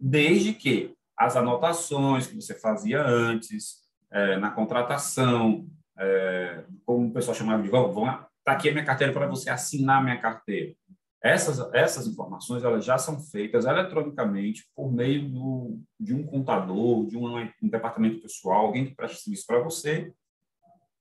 desde 0.00 0.52
que 0.52 0.94
as 1.16 1.36
anotações 1.36 2.26
que 2.26 2.34
você 2.34 2.54
fazia 2.54 3.04
antes, 3.06 3.84
é, 4.10 4.36
na 4.36 4.50
contratação, 4.50 5.66
é, 5.96 6.64
como 6.84 7.08
o 7.08 7.12
pessoal 7.12 7.36
chamava 7.36 7.62
de, 7.62 7.68
vamos, 7.68 7.94
vamos 7.94 8.24
está 8.38 8.52
aqui 8.52 8.68
a 8.68 8.72
minha 8.72 8.84
carteira 8.84 9.12
para 9.12 9.26
você 9.26 9.48
assinar 9.48 10.02
minha 10.02 10.20
carteira. 10.20 10.74
Essas, 11.22 11.58
essas 11.72 12.06
informações 12.06 12.62
elas 12.62 12.84
já 12.84 12.98
são 12.98 13.18
feitas 13.18 13.64
eletronicamente 13.64 14.68
por 14.76 14.92
meio 14.92 15.26
do, 15.30 15.80
de 15.98 16.14
um 16.14 16.22
contador, 16.26 17.06
de 17.06 17.16
um, 17.16 17.38
um 17.38 17.68
departamento 17.70 18.20
pessoal, 18.20 18.66
alguém 18.66 18.84
que 18.84 18.94
presta 18.94 19.16
serviço 19.16 19.46
para 19.46 19.62
você, 19.62 20.12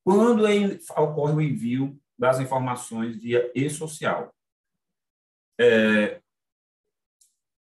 quando 0.04 0.44
ocorre 0.98 1.34
o 1.34 1.42
envio 1.42 2.00
das 2.18 2.40
informações 2.40 3.16
via 3.16 3.52
e-social. 3.56 4.34
É, 5.60 6.22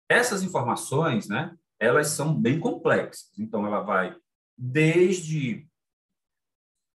essas 0.08 0.42
informações, 0.42 1.28
né, 1.28 1.56
elas 1.78 2.08
são 2.08 2.34
bem 2.34 2.58
complexas. 2.58 3.30
Então, 3.38 3.66
ela 3.66 3.80
vai 3.80 4.16
desde 4.56 5.66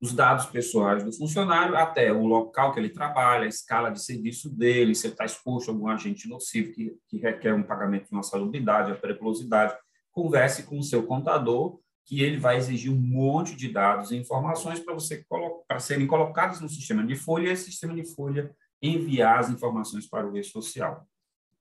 os 0.00 0.12
dados 0.12 0.46
pessoais 0.46 1.02
do 1.02 1.12
funcionário 1.12 1.76
até 1.76 2.12
o 2.12 2.26
local 2.26 2.74
que 2.74 2.80
ele 2.80 2.90
trabalha, 2.90 3.44
a 3.44 3.48
escala 3.48 3.90
de 3.90 4.02
serviço 4.02 4.50
dele, 4.54 4.94
se 4.94 5.06
ele 5.06 5.14
está 5.14 5.24
exposto 5.24 5.70
a 5.70 5.72
algum 5.72 5.88
agente 5.88 6.28
nocivo 6.28 6.72
que, 6.72 6.94
que 7.08 7.18
requer 7.18 7.54
um 7.54 7.62
pagamento 7.62 8.08
de 8.08 8.12
uma 8.12 8.22
salubridade, 8.22 8.92
a 8.92 8.96
periculosidade. 8.96 9.74
Converse 10.12 10.64
com 10.64 10.78
o 10.78 10.82
seu 10.82 11.06
contador, 11.06 11.80
que 12.04 12.22
ele 12.22 12.38
vai 12.38 12.56
exigir 12.56 12.92
um 12.92 13.00
monte 13.00 13.56
de 13.56 13.68
dados 13.68 14.10
e 14.10 14.16
informações 14.16 14.78
para 14.78 14.94
você 14.94 15.24
para 15.66 15.80
serem 15.80 16.06
colocados 16.06 16.60
no 16.60 16.68
sistema 16.68 17.04
de 17.04 17.16
folha 17.16 17.48
e 17.48 17.52
esse 17.52 17.64
sistema 17.64 17.94
de 17.94 18.04
folha 18.04 18.54
enviar 18.82 19.38
as 19.38 19.50
informações 19.50 20.06
para 20.06 20.28
o 20.28 20.36
e-social. 20.36 21.06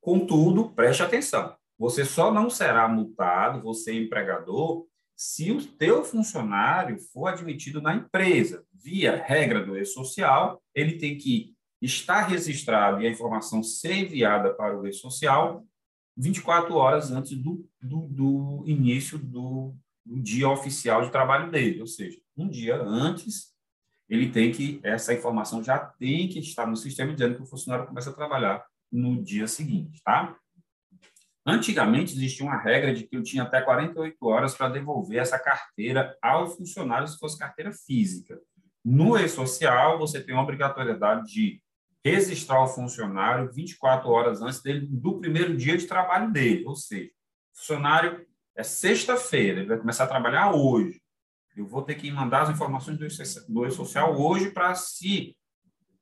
Contudo, 0.02 0.70
preste 0.72 1.02
atenção, 1.02 1.56
você 1.80 2.04
só 2.04 2.34
não 2.34 2.50
será 2.50 2.88
multado, 2.88 3.62
você 3.62 3.94
empregador, 3.94 4.86
se 5.16 5.52
o 5.52 5.66
teu 5.66 6.04
funcionário 6.04 7.00
for 7.14 7.28
admitido 7.28 7.82
na 7.82 7.96
empresa 7.96 8.66
via 8.74 9.16
regra 9.16 9.66
do 9.66 9.78
e-social, 9.78 10.62
ele 10.76 10.98
tem 10.98 11.18
que 11.18 11.54
estar 11.82 12.28
registrado 12.28 13.02
e 13.02 13.08
a 13.08 13.10
informação 13.10 13.64
ser 13.64 13.94
enviada 13.94 14.54
para 14.54 14.78
o 14.78 14.86
e-social 14.86 15.66
24 16.16 16.76
horas 16.76 17.12
antes 17.12 17.36
do, 17.38 17.68
do, 17.82 18.08
do 18.08 18.64
início 18.68 19.18
do, 19.18 19.74
do, 20.05 20.22
dia 20.22 20.50
oficial 20.50 21.03
de 21.03 21.12
trabalho 21.12 21.51
dele, 21.51 21.81
ou 21.81 21.88
seja, 21.88 22.17
um 22.38 22.48
dia 22.48 22.81
antes 22.81 23.53
ele 24.10 24.29
tem 24.29 24.51
que 24.51 24.79
essa 24.83 25.13
informação 25.13 25.63
já 25.63 25.79
tem 25.79 26.27
que 26.27 26.39
estar 26.39 26.67
no 26.67 26.75
sistema 26.75 27.13
dizendo 27.13 27.36
que 27.36 27.41
o 27.41 27.48
funcionário 27.48 27.88
começa 27.88 28.10
a 28.10 28.13
trabalhar 28.13 28.63
no 28.91 29.24
dia 29.24 29.48
seguinte, 29.48 30.01
tá? 30.03 30.36
Antigamente 31.45 32.15
existia 32.15 32.45
uma 32.45 32.57
regra 32.57 32.93
de 32.93 33.03
que 33.03 33.17
eu 33.17 33.24
tinha 33.24 33.43
até 33.43 33.62
48 33.62 34.17
horas 34.25 34.55
para 34.55 34.69
devolver 34.69 35.19
essa 35.19 35.38
carteira 35.38 36.17
ao 36.22 36.50
funcionário 36.50 37.07
se 37.07 37.17
fosse 37.17 37.38
carteira 37.38 37.72
física. 37.74 38.39
No 38.83 39.17
e-social, 39.17 39.98
você 39.98 40.22
tem 40.22 40.36
a 40.36 40.41
obrigatoriedade 40.41 41.31
de 41.31 41.62
registrar 42.03 42.62
o 42.63 42.67
funcionário 42.67 43.51
24 43.51 44.10
horas 44.10 44.41
antes 44.41 44.62
dele, 44.62 44.86
do 44.86 45.19
primeiro 45.19 45.55
dia 45.55 45.77
de 45.77 45.88
trabalho 45.88 46.31
dele. 46.31 46.65
Ou 46.65 46.75
seja, 46.75 47.10
o 47.53 47.57
funcionário 47.57 48.25
é 48.55 48.63
sexta-feira, 48.63 49.60
ele 49.60 49.69
vai 49.69 49.77
começar 49.77 50.03
a 50.03 50.07
trabalhar 50.07 50.53
hoje. 50.53 51.01
Eu 51.55 51.67
vou 51.67 51.83
ter 51.83 51.95
que 51.95 52.12
mandar 52.12 52.43
as 52.43 52.50
informações 52.50 52.98
do 53.48 53.65
e-social 53.65 54.19
hoje 54.19 54.51
para 54.51 54.74
se 54.75 55.36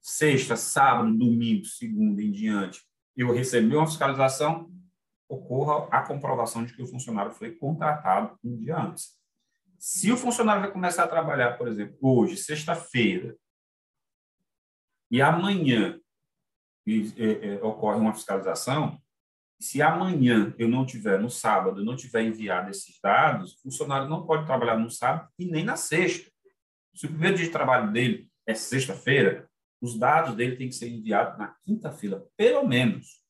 sexta, 0.01 0.55
sábado, 0.55 1.15
domingo, 1.15 1.65
segunda 1.65 2.22
em 2.22 2.31
diante, 2.31 2.81
eu 3.15 3.34
receber 3.34 3.75
uma 3.75 3.88
fiscalização, 3.88 4.72
ocorra 5.29 5.88
a 5.91 6.01
comprovação 6.01 6.65
de 6.65 6.74
que 6.74 6.81
o 6.81 6.88
funcionário 6.88 7.31
foi 7.31 7.51
contratado 7.51 8.38
um 8.43 8.58
dia 8.58 8.77
antes. 8.77 9.20
Se 9.77 10.12
o 10.12 10.17
funcionário 10.17 10.62
vai 10.62 10.72
começar 10.72 11.03
a 11.03 11.08
trabalhar, 11.08 11.58
por 11.58 11.67
exemplo, 11.67 11.98
hoje, 12.01 12.38
sexta-feira, 12.38 13.36
e 15.10 15.22
amanhã 15.22 16.00
e, 16.86 17.13
é, 17.17 17.55
é, 17.55 17.63
ocorre 17.63 18.00
uma 18.00 18.13
fiscalização, 18.13 19.00
se 19.62 19.82
amanhã 19.82 20.53
eu 20.58 20.68
não 20.68 20.86
tiver, 20.86 21.20
no 21.20 21.30
sábado, 21.30 21.82
eu 21.82 21.86
não 21.86 21.96
tiver 21.96 22.24
enviado 22.24 22.70
esses 22.70 23.00
dados, 23.01 23.53
o 23.53 23.62
funcionário 23.62 24.10
não 24.10 24.25
pode 24.25 24.46
trabalhar 24.46 24.77
no 24.77 24.89
sábado 24.89 25.30
e 25.38 25.46
nem 25.46 25.63
na 25.63 25.75
sexta. 25.75 26.32
Se 26.94 27.06
o 27.06 27.10
primeiro 27.10 27.38
dia 27.38 27.46
de 27.46 27.51
trabalho 27.51 27.91
dele 27.91 28.30
é 28.46 28.53
sexta-feira, 28.53 29.50
os 29.80 29.98
dados 29.98 30.36
dele 30.36 30.56
têm 30.56 30.68
que 30.68 30.75
ser 30.75 30.89
enviados 30.89 31.38
na 31.38 31.56
quinta-feira, 31.63 32.25
pelo 32.36 32.68
menos 32.68 33.22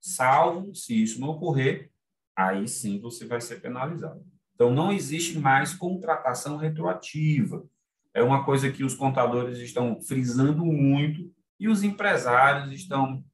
salvo 0.00 0.74
se 0.74 1.02
isso 1.02 1.20
não 1.20 1.28
ocorrer, 1.28 1.90
aí 2.36 2.66
sim 2.68 3.00
você 3.00 3.26
vai 3.26 3.40
ser 3.40 3.60
penalizado. 3.60 4.24
Então, 4.54 4.72
não 4.72 4.92
existe 4.92 5.38
mais 5.38 5.74
contratação 5.74 6.56
retroativa. 6.56 7.64
É 8.14 8.22
uma 8.22 8.44
coisa 8.44 8.70
que 8.70 8.82
os 8.82 8.94
contadores 8.94 9.58
estão 9.58 10.00
frisando 10.00 10.64
muito 10.64 11.32
e 11.60 11.68
os 11.68 11.82
empresários 11.82 12.72
estão. 12.72 13.24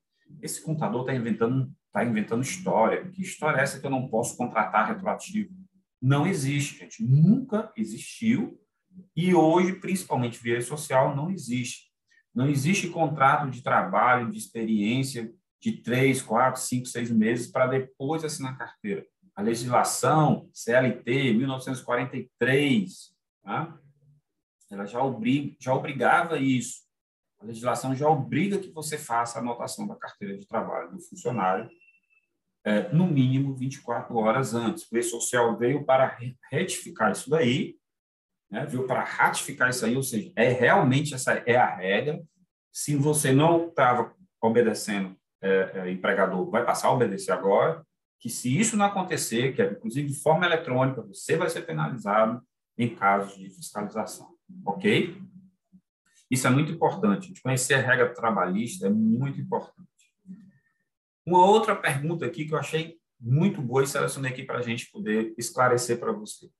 Esse 0.42 0.62
contador 0.62 1.02
está 1.02 1.14
inventando, 1.14 1.72
tá 1.92 2.04
inventando 2.04 2.42
história. 2.42 3.08
Que 3.10 3.22
história 3.22 3.58
é 3.60 3.62
essa 3.62 3.80
que 3.80 3.86
eu 3.86 3.90
não 3.90 4.08
posso 4.08 4.36
contratar 4.36 4.88
retroativo? 4.88 5.52
Não 6.00 6.26
existe, 6.26 6.78
gente. 6.78 7.02
Nunca 7.02 7.72
existiu. 7.76 8.60
E 9.16 9.34
hoje, 9.34 9.74
principalmente 9.74 10.42
via 10.42 10.60
social, 10.60 11.16
não 11.16 11.30
existe. 11.30 11.90
Não 12.34 12.48
existe 12.48 12.88
contrato 12.88 13.50
de 13.50 13.62
trabalho, 13.62 14.30
de 14.30 14.38
experiência 14.38 15.32
de 15.60 15.72
três, 15.72 16.20
quatro, 16.20 16.60
cinco, 16.60 16.86
seis 16.86 17.10
meses 17.10 17.50
para 17.50 17.66
depois 17.66 18.22
assinar 18.22 18.58
carteira. 18.58 19.06
A 19.34 19.40
legislação 19.40 20.48
CLT 20.52 21.32
1943, 21.32 23.14
tá? 23.42 23.80
ela 24.70 24.84
já, 24.84 25.02
obriga, 25.02 25.56
já 25.58 25.74
obrigava 25.74 26.38
isso. 26.38 26.82
A 27.44 27.46
legislação 27.46 27.94
já 27.94 28.08
obriga 28.08 28.58
que 28.58 28.70
você 28.70 28.96
faça 28.96 29.38
a 29.38 29.42
anotação 29.42 29.86
da 29.86 29.94
carteira 29.94 30.38
de 30.38 30.46
trabalho 30.46 30.90
do 30.90 30.98
funcionário 30.98 31.68
é, 32.64 32.90
no 32.90 33.06
mínimo 33.06 33.54
24 33.54 34.16
horas 34.16 34.54
antes. 34.54 34.90
O 34.90 34.96
E-Social 34.96 35.54
veio 35.58 35.84
para 35.84 36.16
retificar 36.50 37.12
isso 37.12 37.28
daí, 37.28 37.76
né? 38.50 38.66
para 38.86 39.04
ratificar 39.04 39.68
isso 39.68 39.84
aí, 39.84 39.94
ou 39.94 40.02
seja, 40.02 40.32
é 40.34 40.48
realmente 40.48 41.14
essa 41.14 41.34
é 41.44 41.54
a 41.54 41.76
regra. 41.76 42.22
Se 42.72 42.96
você 42.96 43.30
não 43.30 43.68
estava 43.68 44.14
obedecendo 44.40 45.14
é, 45.42 45.70
é, 45.74 45.90
empregador 45.90 46.50
vai 46.50 46.64
passar 46.64 46.88
a 46.88 46.92
obedecer 46.92 47.30
agora, 47.30 47.84
que 48.18 48.30
se 48.30 48.58
isso 48.58 48.74
não 48.74 48.86
acontecer, 48.86 49.54
que 49.54 49.60
é 49.60 49.70
inclusive 49.70 50.08
de 50.08 50.18
forma 50.18 50.46
eletrônica, 50.46 51.02
você 51.02 51.36
vai 51.36 51.50
ser 51.50 51.60
penalizado 51.66 52.42
em 52.78 52.94
casos 52.96 53.36
de 53.36 53.50
fiscalização, 53.50 54.30
ok? 54.64 55.22
Isso 56.34 56.48
é 56.48 56.50
muito 56.50 56.72
importante. 56.72 57.32
Conhecer 57.40 57.74
a 57.74 57.80
regra 57.80 58.12
trabalhista 58.12 58.88
é 58.88 58.90
muito 58.90 59.40
importante. 59.40 59.88
Uma 61.24 61.46
outra 61.46 61.76
pergunta 61.76 62.26
aqui 62.26 62.44
que 62.44 62.52
eu 62.52 62.58
achei 62.58 62.96
muito 63.20 63.62
boa 63.62 63.84
e 63.84 63.86
selecionei 63.86 64.32
aqui 64.32 64.42
para 64.42 64.58
a 64.58 64.62
gente 64.62 64.90
poder 64.90 65.32
esclarecer 65.38 65.98
para 66.00 66.10
você. 66.10 66.50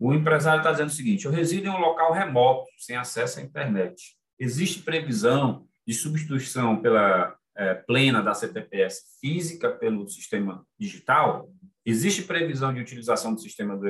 O 0.00 0.12
empresário 0.12 0.58
está 0.58 0.72
dizendo 0.72 0.88
o 0.88 0.92
seguinte: 0.92 1.24
eu 1.24 1.30
resido 1.30 1.68
em 1.68 1.70
um 1.70 1.78
local 1.78 2.12
remoto, 2.12 2.68
sem 2.76 2.96
acesso 2.96 3.38
à 3.38 3.42
internet. 3.42 4.16
Existe 4.36 4.82
previsão 4.82 5.64
de 5.86 5.94
substituição 5.94 6.82
pela 6.82 7.36
é, 7.56 7.74
plena 7.74 8.20
da 8.20 8.34
CTPS 8.34 9.16
física 9.20 9.70
pelo 9.70 10.08
sistema 10.08 10.66
digital, 10.76 11.48
existe 11.84 12.22
previsão 12.22 12.72
de 12.72 12.80
utilização 12.80 13.34
do 13.34 13.40
sistema 13.40 13.76
do 13.76 13.86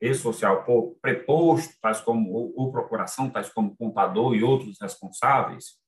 e-social 0.00 0.64
por 0.64 0.96
preposto, 1.00 1.74
tais 1.80 2.00
como 2.00 2.32
ou, 2.32 2.52
ou 2.56 2.72
procuração, 2.72 3.30
tais 3.30 3.48
como 3.50 3.76
contador 3.76 4.34
e 4.34 4.42
outros 4.42 4.78
responsáveis? 4.80 5.78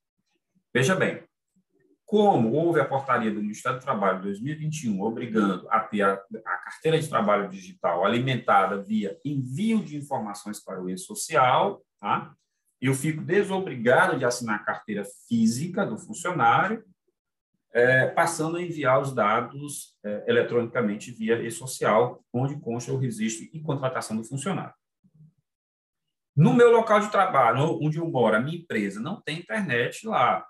Veja 0.75 0.95
bem, 0.95 1.23
como 2.05 2.53
houve 2.53 2.81
a 2.81 2.85
portaria 2.85 3.31
do 3.31 3.43
Ministério 3.43 3.79
do 3.79 3.83
Trabalho 3.83 4.23
2021 4.23 5.03
obrigando 5.03 5.67
a 5.71 5.81
ter 5.81 6.03
a, 6.03 6.15
a, 6.15 6.59
carteira 6.59 6.99
de 6.99 7.09
trabalho 7.09 7.49
digital 7.49 8.05
alimentada 8.05 8.83
via 8.83 9.19
envio 9.25 9.83
de 9.83 9.97
informações 9.97 10.63
para 10.63 10.83
o 10.83 10.89
e-social, 10.89 11.83
tá? 12.01 12.35
eu 12.81 12.95
fico 12.95 13.23
desobrigado 13.23 14.19
de 14.19 14.25
assinar 14.25 14.57
a 14.57 14.65
carteira 14.65 15.05
física 15.29 15.85
do 15.85 15.99
funcionário 15.99 16.85
é, 17.79 18.07
passando 18.09 18.57
a 18.57 18.63
enviar 18.63 19.01
os 19.01 19.15
dados 19.15 19.97
é, 20.05 20.25
eletronicamente 20.27 21.13
via 21.13 21.41
e-social, 21.41 22.25
onde 22.33 22.59
consta 22.59 22.93
o 22.93 22.99
registro 22.99 23.49
e 23.53 23.61
contratação 23.61 24.17
do 24.17 24.25
funcionário. 24.25 24.75
No 26.37 26.53
meu 26.53 26.71
local 26.71 27.01
de 27.01 27.11
trabalho, 27.11 27.79
onde 27.81 27.99
eu 27.99 28.09
moro, 28.09 28.37
a 28.37 28.41
minha 28.41 28.59
empresa 28.59 29.01
não 29.01 29.21
tem 29.21 29.39
internet 29.39 30.07
lá. 30.07 30.47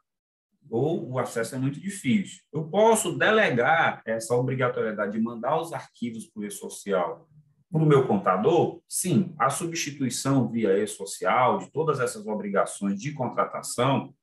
ou 0.70 1.12
o 1.12 1.18
acesso 1.18 1.54
é 1.54 1.58
muito 1.58 1.80
difícil. 1.80 2.42
Eu 2.52 2.68
posso 2.68 3.16
delegar 3.16 4.02
essa 4.06 4.34
obrigatoriedade 4.34 5.12
de 5.12 5.20
mandar 5.20 5.60
os 5.60 5.72
arquivos 5.72 6.26
para 6.26 6.42
o 6.42 6.44
e-social 6.44 7.28
para 7.70 7.82
o 7.82 7.86
meu 7.86 8.06
contador? 8.06 8.80
Sim, 8.88 9.34
a 9.38 9.50
substituição 9.50 10.48
via 10.48 10.78
e-social 10.78 11.58
de 11.58 11.70
todas 11.70 12.00
essas 12.00 12.26
obrigações 12.26 12.98
de 12.98 13.12
contratação, 13.12 14.14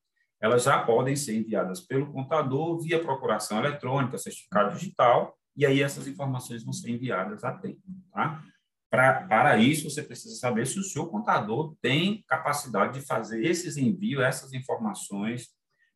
elas 0.42 0.64
já 0.64 0.84
podem 0.84 1.16
ser 1.16 1.38
enviadas 1.38 1.82
pelo 1.82 2.12
contador 2.12 2.82
via 2.82 3.02
procuração 3.02 3.60
eletrônica, 3.60 4.18
certificado 4.18 4.76
digital, 4.76 5.36
e 5.56 5.66
aí 5.66 5.82
essas 5.82 6.08
informações 6.08 6.64
vão 6.64 6.74
ser 6.74 6.92
enviadas 6.92 7.44
a 7.44 7.54
tempo. 7.54 7.82
Tá? 8.12 8.44
Pra, 8.90 9.26
para 9.28 9.58
isso, 9.58 9.90
você 9.90 10.04
precisa 10.04 10.36
saber 10.36 10.68
se 10.68 10.80
o 10.80 10.84
seu 10.84 11.08
contador 11.08 11.76
tem 11.82 12.24
capacidade 12.28 13.00
de 13.00 13.06
fazer 13.06 13.44
esses 13.46 13.78
envios, 13.78 14.24
essas 14.24 14.54
informações 14.54 15.50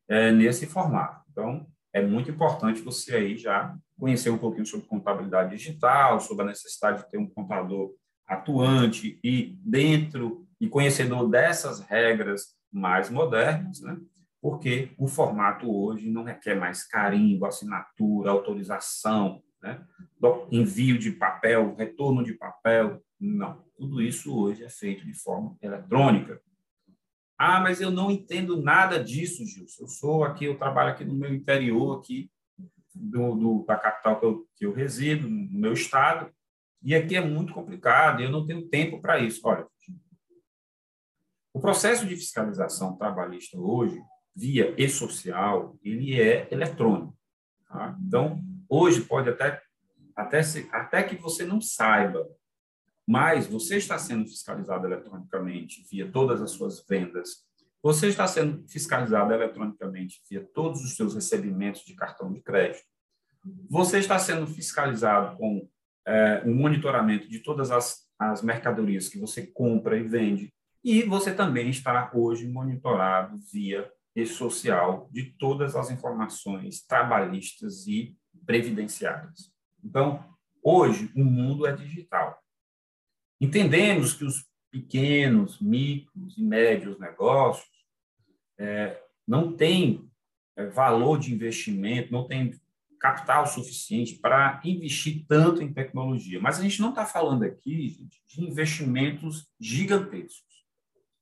é, 0.08 0.32
nesse 0.32 0.66
formato. 0.66 1.24
Então, 1.30 1.66
é 1.92 2.02
muito 2.02 2.30
importante 2.30 2.82
você 2.82 3.16
aí 3.16 3.36
já 3.36 3.74
conhecer 3.98 4.30
um 4.30 4.38
pouquinho 4.38 4.66
sobre 4.66 4.86
contabilidade 4.86 5.56
digital, 5.56 6.20
sobre 6.20 6.44
a 6.44 6.48
necessidade 6.48 7.02
de 7.02 7.10
ter 7.10 7.18
um 7.18 7.28
contador 7.28 7.92
atuante 8.26 9.18
e 9.24 9.58
dentro 9.60 10.46
e 10.60 10.68
conhecedor 10.68 11.28
dessas 11.28 11.80
regras 11.80 12.54
mais 12.72 13.10
modernas, 13.10 13.80
né? 13.80 13.98
Porque 14.40 14.92
o 14.96 15.06
formato 15.06 15.70
hoje 15.70 16.10
não 16.10 16.24
requer 16.24 16.54
mais 16.54 16.86
carimbo, 16.86 17.46
assinatura, 17.46 18.30
autorização, 18.30 19.42
né? 19.62 19.84
envio 20.50 20.98
de 20.98 21.12
papel, 21.12 21.74
retorno 21.74 22.24
de 22.24 22.34
papel. 22.34 23.02
Não, 23.18 23.62
tudo 23.76 24.00
isso 24.00 24.34
hoje 24.34 24.64
é 24.64 24.70
feito 24.70 25.04
de 25.04 25.14
forma 25.14 25.56
eletrônica. 25.60 26.40
Ah, 27.38 27.60
mas 27.60 27.80
eu 27.80 27.90
não 27.90 28.10
entendo 28.10 28.60
nada 28.60 29.02
disso, 29.02 29.46
Gilson. 29.46 29.84
Eu 29.84 29.88
sou 29.88 30.24
aqui, 30.24 30.44
eu 30.44 30.58
trabalho 30.58 30.90
aqui 30.90 31.04
no 31.04 31.14
meu 31.14 31.34
interior, 31.34 31.98
aqui 31.98 32.30
do, 32.94 33.34
do 33.34 33.64
da 33.66 33.76
capital 33.76 34.18
que 34.18 34.26
eu, 34.26 34.48
que 34.56 34.66
eu 34.66 34.72
resido, 34.72 35.28
no 35.28 35.58
meu 35.58 35.72
estado, 35.72 36.30
e 36.82 36.94
aqui 36.94 37.16
é 37.16 37.20
muito 37.20 37.52
complicado, 37.52 38.22
eu 38.22 38.30
não 38.30 38.46
tenho 38.46 38.68
tempo 38.68 39.00
para 39.00 39.18
isso. 39.18 39.40
Olha, 39.44 39.66
o 41.52 41.60
processo 41.60 42.06
de 42.06 42.16
fiscalização 42.16 42.96
trabalhista 42.96 43.58
hoje, 43.58 44.00
via 44.34 44.74
e-social, 44.78 45.76
ele 45.82 46.20
é 46.20 46.48
eletrônico. 46.50 47.16
Tá? 47.68 47.96
Então, 48.06 48.42
hoje 48.68 49.02
pode 49.02 49.28
até, 49.28 49.60
até, 50.14 50.42
se, 50.42 50.68
até 50.72 51.02
que 51.02 51.16
você 51.16 51.44
não 51.44 51.60
saiba, 51.60 52.26
mas 53.06 53.46
você 53.46 53.76
está 53.76 53.98
sendo 53.98 54.26
fiscalizado 54.26 54.86
eletronicamente 54.86 55.84
via 55.90 56.10
todas 56.10 56.40
as 56.40 56.52
suas 56.52 56.84
vendas, 56.86 57.44
você 57.82 58.08
está 58.08 58.26
sendo 58.26 58.68
fiscalizado 58.68 59.32
eletronicamente 59.32 60.22
via 60.28 60.46
todos 60.54 60.84
os 60.84 60.94
seus 60.94 61.14
recebimentos 61.14 61.82
de 61.82 61.94
cartão 61.94 62.32
de 62.32 62.40
crédito, 62.40 62.84
você 63.68 63.98
está 63.98 64.18
sendo 64.18 64.46
fiscalizado 64.46 65.36
com 65.36 65.66
é, 66.06 66.42
um 66.44 66.54
monitoramento 66.54 67.28
de 67.28 67.40
todas 67.40 67.70
as, 67.70 68.06
as 68.18 68.42
mercadorias 68.42 69.08
que 69.08 69.18
você 69.18 69.46
compra 69.46 69.96
e 69.96 70.02
vende, 70.02 70.52
e 70.84 71.02
você 71.02 71.34
também 71.34 71.68
está 71.70 72.10
hoje 72.14 72.46
monitorado 72.46 73.38
via 73.52 73.90
e-social 74.14 75.08
de 75.12 75.32
todas 75.38 75.76
as 75.76 75.90
informações 75.90 76.82
trabalhistas 76.82 77.86
e 77.86 78.16
previdenciárias. 78.44 79.52
Então, 79.82 80.24
hoje, 80.62 81.10
o 81.14 81.24
mundo 81.24 81.66
é 81.66 81.72
digital. 81.74 82.38
Entendemos 83.40 84.12
que 84.12 84.24
os 84.24 84.44
pequenos, 84.70 85.60
micros 85.60 86.36
e 86.36 86.42
médios 86.42 86.98
negócios 86.98 87.68
é, 88.58 89.02
não 89.26 89.56
têm 89.56 90.08
é, 90.56 90.66
valor 90.66 91.18
de 91.18 91.32
investimento, 91.32 92.12
não 92.12 92.26
têm 92.26 92.60
capital 93.00 93.46
suficiente 93.46 94.16
para 94.16 94.60
investir 94.62 95.24
tanto 95.26 95.62
em 95.62 95.72
tecnologia. 95.72 96.38
Mas 96.38 96.58
a 96.58 96.62
gente 96.62 96.80
não 96.80 96.90
está 96.90 97.06
falando 97.06 97.44
aqui 97.44 97.88
gente, 97.88 98.22
de 98.28 98.44
investimentos 98.44 99.48
gigantescos. 99.58 100.49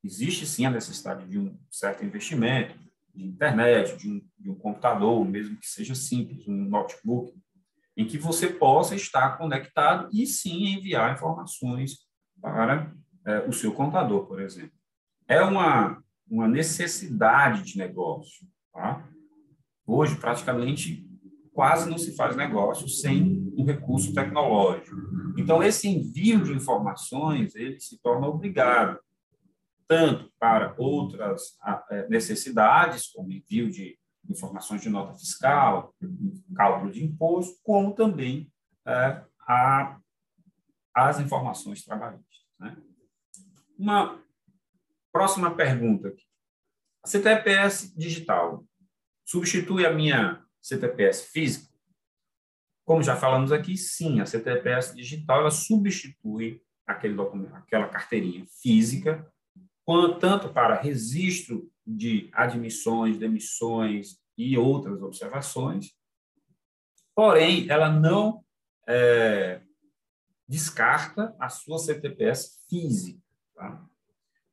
Existe 0.02 0.46
sim 0.46 0.64
a 0.64 0.70
necessidade 0.70 1.26
de 1.26 1.38
um 1.38 1.58
certo 1.70 2.04
investimento, 2.04 2.74
de 3.14 3.26
internet, 3.26 3.96
de 3.96 4.08
um, 4.08 4.22
de 4.38 4.50
um 4.50 4.54
computador, 4.54 5.24
mesmo 5.24 5.58
que 5.58 5.66
seja 5.66 5.94
simples, 5.94 6.46
um 6.46 6.64
notebook, 6.64 7.34
em 7.96 8.06
que 8.06 8.16
você 8.16 8.48
possa 8.48 8.94
estar 8.94 9.37
conectado 9.37 10.08
e 10.12 10.24
sim 10.24 10.66
enviar 10.66 11.12
informações 11.12 12.06
para 12.40 12.94
é, 13.26 13.40
o 13.40 13.52
seu 13.52 13.72
contador, 13.72 14.26
por 14.26 14.40
exemplo. 14.40 14.72
É 15.26 15.42
uma, 15.42 16.00
uma 16.30 16.46
necessidade 16.46 17.64
de 17.64 17.76
negócio. 17.76 18.46
Tá? 18.72 19.04
Hoje, 19.84 20.14
praticamente, 20.16 21.04
quase 21.52 21.90
não 21.90 21.98
se 21.98 22.14
faz 22.14 22.37
negócio 22.37 22.88
sem 22.88 23.52
um 23.56 23.64
recurso 23.64 24.14
tecnológico. 24.14 24.96
Então, 25.37 25.61
esse 25.61 25.88
envio 25.88 26.44
de 26.44 26.52
informações, 26.52 27.56
ele 27.56 27.80
se 27.80 28.00
torna 28.00 28.28
obrigado, 28.28 29.00
tanto 29.88 30.31
para 30.38 30.74
outras 30.77 31.59
é, 31.90 32.07
necessidades, 32.09 33.09
como 33.09 33.33
envio 33.33 33.70
de 33.70 33.98
informações 34.29 34.83
de 34.83 34.90
nota 34.90 35.16
fiscal, 35.16 35.94
cálculo 36.55 36.92
de 36.92 37.03
imposto, 37.03 37.59
como 37.62 37.94
também 37.94 38.53
é, 38.87 39.24
a, 39.40 39.98
as 40.94 41.18
informações 41.18 41.83
trabalhistas. 41.83 42.38
Né? 42.61 42.77
Uma 43.79 44.22
próxima 45.11 45.55
pergunta 45.55 46.09
aqui. 46.09 46.24
A 47.03 47.09
CTPS 47.09 47.96
digital 47.96 48.64
substitui 49.24 49.87
a 49.87 49.92
minha 49.92 50.44
CTPS 50.61 51.31
física? 51.31 51.68
Como 52.85 53.03
já 53.03 53.16
falamos 53.16 53.53
aqui, 53.53 53.77
sim, 53.77 54.20
a 54.20 54.27
CTPS 54.27 54.94
digital 54.94 55.40
ela 55.40 55.51
substitui 55.51 56.62
aquele 56.87 57.14
documento, 57.14 57.55
aquela 57.55 57.88
carteirinha 57.88 58.44
física, 58.62 59.31
tanto 60.18 60.53
para 60.53 60.81
registro 60.81 61.70
de 61.87 62.29
admissões, 62.35 63.16
demissões 63.16 64.18
e 64.37 64.59
outras 64.59 65.01
observações, 65.03 65.94
porém, 67.14 67.66
ela 67.70 67.90
não 67.90 68.44
é, 68.87 69.62
descarta 70.46 71.35
a 71.40 71.48
sua 71.48 71.79
CTPS 71.79 72.66
física. 72.68 73.18
Tá? 73.55 73.83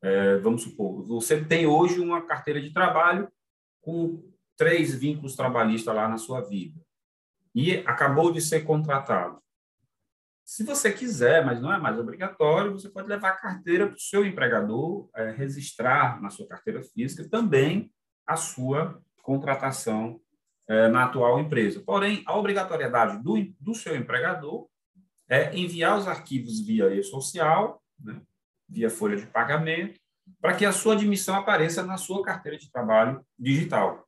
É, 0.02 0.38
vamos 0.38 0.64
supor, 0.64 1.06
você 1.06 1.44
tem 1.44 1.68
hoje 1.68 2.00
uma 2.00 2.26
carteira 2.26 2.62
de 2.62 2.72
trabalho 2.72 3.30
com 3.82 4.24
três 4.56 4.96
vínculos 4.96 5.36
trabalhistas 5.36 5.94
lá 5.94 6.08
na 6.08 6.18
sua 6.18 6.42
vida 6.42 6.80
e 7.54 7.78
acabou 7.80 8.32
de 8.32 8.40
ser 8.40 8.62
contratado. 8.62 9.42
Se 10.46 10.64
você 10.64 10.94
quiser, 10.94 11.44
mas 11.44 11.60
não 11.60 11.74
é 11.74 11.80
mais 11.80 11.98
obrigatório, 11.98 12.74
você 12.74 12.88
pode 12.88 13.08
levar 13.08 13.30
a 13.30 13.36
carteira 13.36 13.88
para 13.88 13.96
o 13.96 14.00
seu 14.00 14.24
empregador 14.24 15.10
é, 15.16 15.32
registrar 15.32 16.22
na 16.22 16.30
sua 16.30 16.48
carteira 16.48 16.84
física 16.84 17.28
também 17.28 17.92
a 18.28 18.36
sua 18.36 19.02
contratação 19.24 20.22
é, 20.68 20.88
na 20.88 21.06
atual 21.06 21.40
empresa. 21.40 21.82
Porém, 21.84 22.22
a 22.28 22.38
obrigatoriedade 22.38 23.24
do, 23.24 23.36
do 23.60 23.74
seu 23.74 23.96
empregador 23.96 24.68
é 25.28 25.58
enviar 25.58 25.98
os 25.98 26.08
arquivos 26.08 26.62
via 26.62 26.94
e-social, 26.94 27.82
né, 28.00 28.22
via 28.70 28.90
folha 28.90 29.18
de 29.18 29.26
pagamento, 29.26 30.00
para 30.40 30.56
que 30.56 30.64
a 30.64 30.72
sua 30.72 30.94
admissão 30.94 31.36
apareça 31.36 31.82
na 31.82 31.98
sua 31.98 32.22
carteira 32.22 32.56
de 32.56 32.72
trabalho 32.72 33.26
digital. 33.38 34.08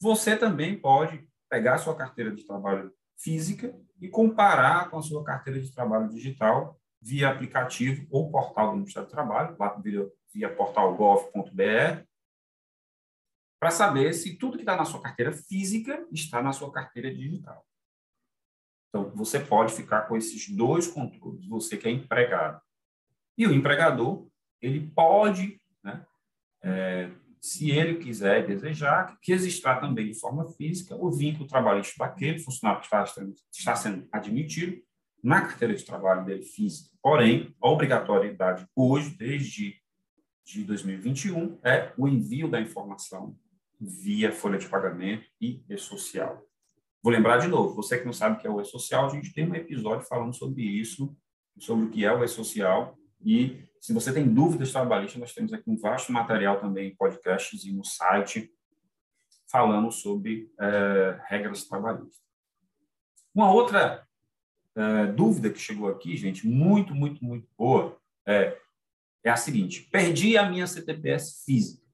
Você 0.00 0.36
também 0.36 0.78
pode 0.78 1.26
pegar 1.50 1.74
a 1.74 1.78
sua 1.78 1.96
carteira 1.96 2.30
de 2.30 2.46
trabalho 2.46 2.92
física 3.16 3.74
e 4.00 4.08
comparar 4.08 4.90
com 4.90 4.98
a 4.98 5.02
sua 5.02 5.24
carteira 5.24 5.60
de 5.60 5.72
trabalho 5.72 6.08
digital 6.08 6.78
via 7.00 7.28
aplicativo 7.28 8.06
ou 8.10 8.30
portal 8.30 8.70
do 8.70 8.76
Ministério 8.78 9.08
do 9.08 9.12
Trabalho, 9.12 9.56
lá 9.58 9.74
via, 9.74 10.10
via 10.32 10.54
portalgov.br, 10.54 12.04
para 13.60 13.70
saber 13.70 14.12
se 14.14 14.36
tudo 14.36 14.56
que 14.56 14.62
está 14.62 14.76
na 14.76 14.84
sua 14.84 15.00
carteira 15.00 15.32
física 15.32 16.06
está 16.10 16.42
na 16.42 16.52
sua 16.52 16.72
carteira 16.72 17.14
digital. 17.14 17.66
Então, 18.88 19.10
você 19.10 19.40
pode 19.40 19.74
ficar 19.74 20.02
com 20.02 20.16
esses 20.16 20.48
dois 20.48 20.86
controles, 20.86 21.46
você 21.46 21.76
que 21.76 21.88
é 21.88 21.90
empregado. 21.90 22.60
E 23.36 23.46
o 23.46 23.52
empregador, 23.52 24.28
ele 24.60 24.86
pode 24.88 25.60
né, 25.82 26.06
é, 26.62 27.10
se 27.44 27.70
ele 27.70 27.96
quiser 27.96 28.46
desejar, 28.46 29.18
registrar 29.22 29.78
também 29.78 30.06
de 30.06 30.18
forma 30.18 30.48
física 30.52 30.96
o 30.96 31.12
vínculo 31.12 31.46
trabalhista 31.46 31.92
daquele 31.98 32.38
funcionário 32.38 32.80
que 32.80 32.86
está, 32.86 33.04
está 33.52 33.76
sendo 33.76 34.08
admitido 34.10 34.80
na 35.22 35.42
carteira 35.42 35.74
de 35.74 35.84
trabalho 35.84 36.24
dele 36.24 36.42
física. 36.42 36.88
Porém, 37.02 37.54
a 37.60 37.68
obrigatoriedade 37.68 38.66
hoje, 38.74 39.10
desde 39.10 39.76
de 40.42 40.64
2021, 40.64 41.58
é 41.62 41.92
o 41.98 42.08
envio 42.08 42.48
da 42.48 42.58
informação 42.58 43.36
via 43.78 44.32
folha 44.32 44.58
de 44.58 44.66
pagamento 44.66 45.26
e 45.38 45.62
e-social. 45.68 46.42
Vou 47.02 47.12
lembrar 47.12 47.36
de 47.36 47.46
novo, 47.46 47.74
você 47.74 47.98
que 47.98 48.06
não 48.06 48.14
sabe 48.14 48.38
o 48.38 48.40
que 48.40 48.46
é 48.46 48.50
o 48.50 48.58
e-social, 48.62 49.04
a 49.04 49.10
gente 49.10 49.34
tem 49.34 49.46
um 49.46 49.54
episódio 49.54 50.06
falando 50.06 50.32
sobre 50.32 50.62
isso, 50.62 51.14
sobre 51.58 51.84
o 51.84 51.90
que 51.90 52.06
é 52.06 52.10
o 52.10 52.24
e-social, 52.24 52.98
e 53.24 53.64
se 53.80 53.92
você 53.92 54.12
tem 54.12 54.32
dúvidas 54.32 54.72
trabalhistas, 54.72 55.20
nós 55.20 55.32
temos 55.32 55.52
aqui 55.52 55.68
um 55.70 55.76
vasto 55.76 56.12
material 56.12 56.60
também 56.60 56.88
em 56.88 56.96
podcasts 56.96 57.64
e 57.64 57.72
no 57.72 57.84
site 57.84 58.50
falando 59.46 59.90
sobre 59.90 60.52
é, 60.58 61.20
regras 61.26 61.64
trabalhistas. 61.64 62.22
Uma 63.34 63.52
outra 63.52 64.06
é, 64.76 65.06
dúvida 65.06 65.50
que 65.50 65.58
chegou 65.58 65.88
aqui, 65.88 66.16
gente, 66.16 66.46
muito, 66.46 66.94
muito, 66.94 67.24
muito 67.24 67.48
boa, 67.56 67.96
é, 68.26 68.58
é 69.22 69.30
a 69.30 69.36
seguinte: 69.36 69.88
perdi 69.90 70.36
a 70.36 70.48
minha 70.48 70.66
CTPS 70.66 71.44
física. 71.44 71.84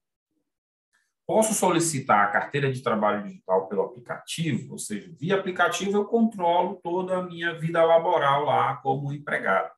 Posso 1.25 1.53
solicitar 1.53 2.25
a 2.25 2.31
carteira 2.31 2.71
de 2.71 2.81
trabalho 2.81 3.23
digital 3.23 3.67
pelo 3.67 3.83
aplicativo, 3.83 4.73
ou 4.73 4.77
seja, 4.77 5.13
via 5.17 5.35
aplicativo 5.35 5.97
eu 5.97 6.05
controlo 6.05 6.79
toda 6.83 7.17
a 7.17 7.23
minha 7.23 7.57
vida 7.57 7.83
laboral 7.83 8.43
lá 8.43 8.75
como 8.77 9.13
empregado. 9.13 9.71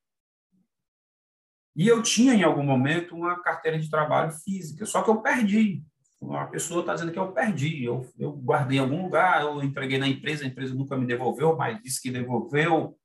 E 1.76 1.88
eu 1.88 2.04
tinha, 2.04 2.34
em 2.34 2.44
algum 2.44 2.64
momento, 2.64 3.16
uma 3.16 3.42
carteira 3.42 3.80
de 3.80 3.90
trabalho 3.90 4.32
física, 4.32 4.86
só 4.86 5.02
que 5.02 5.10
eu 5.10 5.22
perdi. 5.22 5.84
A 6.32 6.46
pessoa 6.46 6.82
está 6.82 6.94
dizendo 6.94 7.12
que 7.12 7.20
eu 7.20 7.32
perdi. 7.32 7.84
Eu, 7.84 8.08
eu 8.18 8.32
guardei 8.32 8.78
em 8.78 8.82
algum 8.82 9.04
lugar, 9.04 9.42
eu 9.42 9.62
entreguei 9.64 9.98
na 9.98 10.08
empresa, 10.08 10.44
a 10.44 10.48
empresa 10.48 10.74
nunca 10.74 10.96
me 10.96 11.06
devolveu, 11.06 11.56
mas 11.56 11.82
disse 11.82 12.02
que 12.02 12.12
devolveu, 12.12 12.98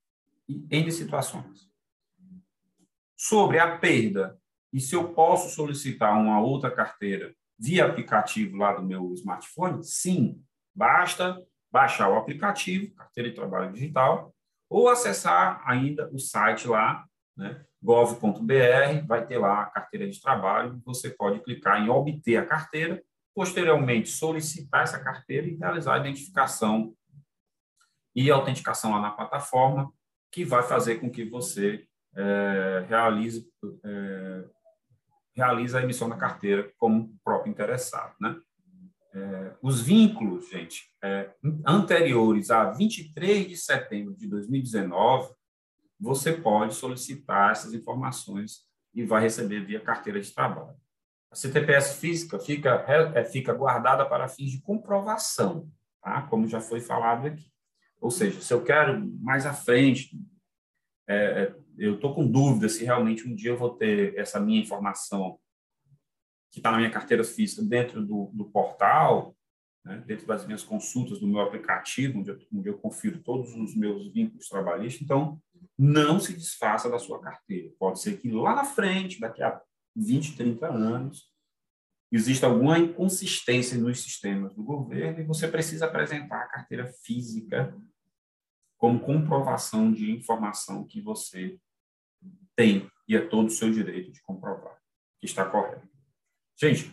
em 0.71 0.89
situações. 0.89 1.69
Sobre 3.15 3.59
a 3.59 3.77
perda, 3.77 4.39
e 4.71 4.79
se 4.79 4.95
eu 4.95 5.13
posso 5.13 5.49
solicitar 5.49 6.17
uma 6.17 6.41
outra 6.41 6.71
carteira 6.71 7.35
via 7.57 7.85
aplicativo 7.85 8.55
lá 8.55 8.73
do 8.73 8.83
meu 8.83 9.13
smartphone? 9.13 9.83
Sim, 9.83 10.41
basta 10.73 11.37
baixar 11.71 12.09
o 12.09 12.15
aplicativo, 12.15 12.93
carteira 12.95 13.29
de 13.29 13.35
trabalho 13.35 13.73
digital, 13.73 14.33
ou 14.69 14.87
acessar 14.87 15.61
ainda 15.65 16.09
o 16.13 16.19
site 16.19 16.67
lá, 16.67 17.05
né, 17.39 17.63
gov.br, 17.81 19.07
vai 19.07 19.25
ter 19.25 19.37
lá 19.37 19.63
a 19.63 19.65
carteira 19.67 20.09
de 20.09 20.21
trabalho, 20.21 20.81
você 20.85 21.09
pode 21.09 21.39
clicar 21.39 21.81
em 21.81 21.89
obter 21.89 22.35
a 22.35 22.45
carteira, 22.45 23.01
posteriormente 23.33 24.09
solicitar 24.09 24.83
essa 24.83 24.99
carteira 24.99 25.47
e 25.47 25.55
realizar 25.55 25.95
a 25.95 25.99
identificação 25.99 26.93
e 28.13 28.29
autenticação 28.29 28.91
lá 28.91 28.99
na 28.99 29.11
plataforma, 29.11 29.89
que 30.29 30.43
vai 30.43 30.61
fazer 30.61 30.97
com 30.97 31.09
que 31.09 31.23
você 31.23 31.87
é, 32.15 32.85
realize, 32.89 33.47
é, 33.85 34.43
a 35.41 35.81
emissão 35.81 36.09
da 36.09 36.17
carteira 36.17 36.69
como 36.77 37.17
próprio 37.23 37.49
interessado. 37.49 38.13
Né? 38.19 38.35
É, 39.13 39.55
os 39.61 39.81
vínculos, 39.81 40.49
gente, 40.49 40.91
é, 41.01 41.33
anteriores 41.65 42.51
a 42.51 42.71
23 42.71 43.47
de 43.47 43.55
setembro 43.55 44.13
de 44.17 44.27
2019, 44.27 45.33
você 45.99 46.33
pode 46.33 46.75
solicitar 46.75 47.51
essas 47.51 47.73
informações 47.73 48.67
e 48.93 49.03
vai 49.03 49.21
receber 49.21 49.65
via 49.65 49.79
carteira 49.79 50.19
de 50.19 50.31
trabalho. 50.31 50.77
A 51.31 51.35
CTPS 51.35 51.99
física 51.99 52.39
fica, 52.39 52.83
é, 52.87 53.23
fica 53.23 53.53
guardada 53.53 54.05
para 54.05 54.27
fins 54.27 54.51
de 54.51 54.61
comprovação, 54.61 55.69
tá? 56.01 56.23
como 56.23 56.47
já 56.47 56.59
foi 56.59 56.79
falado 56.79 57.27
aqui. 57.27 57.51
Ou 58.01 58.09
seja, 58.09 58.41
se 58.41 58.53
eu 58.53 58.63
quero 58.63 58.99
mais 59.19 59.45
à 59.45 59.53
frente, 59.53 60.17
é, 61.07 61.15
é 61.15 61.55
eu 61.77 61.95
estou 61.95 62.13
com 62.13 62.29
dúvida 62.29 62.67
se 62.67 62.83
realmente 62.83 63.25
um 63.25 63.33
dia 63.33 63.51
eu 63.51 63.57
vou 63.57 63.69
ter 63.69 64.13
essa 64.17 64.37
minha 64.37 64.61
informação 64.61 65.39
que 66.51 66.59
está 66.59 66.71
na 66.71 66.77
minha 66.77 66.91
carteira 66.91 67.23
física 67.23 67.61
dentro 67.61 68.05
do, 68.05 68.31
do 68.33 68.45
portal, 68.45 69.33
né, 69.85 70.03
dentro 70.05 70.27
das 70.27 70.45
minhas 70.45 70.63
consultas 70.63 71.19
do 71.19 71.27
meu 71.27 71.39
aplicativo, 71.39 72.19
onde 72.19 72.31
eu, 72.31 72.39
onde 72.53 72.69
eu 72.69 72.77
confiro 72.77 73.19
todos 73.19 73.55
os 73.55 73.75
meus 73.75 74.11
vínculos 74.11 74.49
trabalhistas. 74.49 75.01
Então, 75.01 75.41
não 75.79 76.19
se 76.19 76.33
desfaça 76.33 76.89
da 76.89 76.99
sua 76.99 77.21
carteira. 77.21 77.73
Pode 77.79 78.01
ser 78.01 78.17
que 78.17 78.29
lá 78.29 78.53
na 78.53 78.65
frente, 78.65 79.17
daqui 79.17 79.41
a 79.41 79.61
20, 79.95 80.35
30 80.35 80.67
anos, 80.67 81.31
exista 82.11 82.47
alguma 82.47 82.77
inconsistência 82.77 83.77
nos 83.77 84.01
sistemas 84.01 84.53
do 84.53 84.61
governo 84.61 85.21
e 85.21 85.25
você 85.25 85.47
precisa 85.47 85.85
apresentar 85.85 86.41
a 86.41 86.47
carteira 86.47 86.91
física 87.03 87.73
como 88.77 88.99
comprovação 88.99 89.89
de 89.89 90.11
informação 90.11 90.85
que 90.85 90.99
você 91.01 91.57
tem 92.57 92.91
e 93.07 93.15
é 93.15 93.21
todo 93.21 93.47
o 93.47 93.51
seu 93.51 93.71
direito 93.71 94.11
de 94.11 94.21
comprovar 94.21 94.77
que 95.19 95.25
está 95.25 95.45
correto. 95.45 95.87
Gente, 96.59 96.91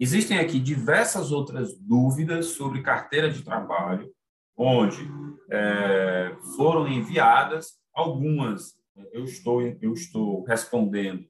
existem 0.00 0.38
aqui 0.38 0.58
diversas 0.58 1.30
outras 1.30 1.78
dúvidas 1.78 2.46
sobre 2.46 2.82
carteira 2.82 3.30
de 3.30 3.44
trabalho, 3.44 4.12
onde 4.58 5.08
é, 5.50 6.36
foram 6.56 6.86
enviadas 6.88 7.78
algumas 7.94 8.76
eu 9.12 9.24
estou 9.24 9.62
eu 9.62 9.92
estou 9.92 10.42
respondendo 10.44 11.24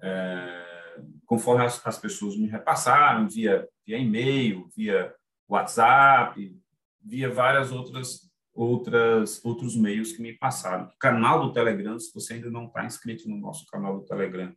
é, 0.00 1.00
conforme 1.24 1.64
as, 1.64 1.84
as, 1.84 1.98
pessoas 1.98 2.36
me 2.36 2.46
repassaram 2.46 3.28
via 3.28 3.66
via 3.84 3.98
e-mail, 3.98 4.68
via 4.76 5.14
WhatsApp, 5.48 6.54
via 7.02 7.30
várias 7.30 7.72
outras 7.72 8.26
outras, 8.56 9.44
outros 9.44 9.76
meios 9.76 10.12
que 10.12 10.22
me 10.22 10.32
passaram. 10.32 10.86
O 10.86 10.98
canal 10.98 11.46
do 11.46 11.52
Telegram, 11.52 11.98
se 11.98 12.12
você 12.12 12.34
ainda 12.34 12.50
não 12.50 12.66
está 12.66 12.84
inscrito 12.84 13.28
no 13.28 13.36
nosso 13.36 13.66
canal 13.66 14.00
do 14.00 14.06
Telegram, 14.06 14.52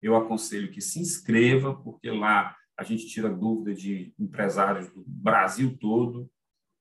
eu 0.00 0.16
aconselho 0.16 0.72
que 0.72 0.80
se 0.80 0.98
inscreva, 0.98 1.74
porque 1.74 2.10
lá 2.10 2.56
a 2.76 2.82
gente 2.82 3.06
tira 3.06 3.28
dúvida 3.28 3.74
de 3.74 4.12
empresários 4.18 4.88
do 4.88 5.04
Brasil 5.06 5.76
todo. 5.78 6.28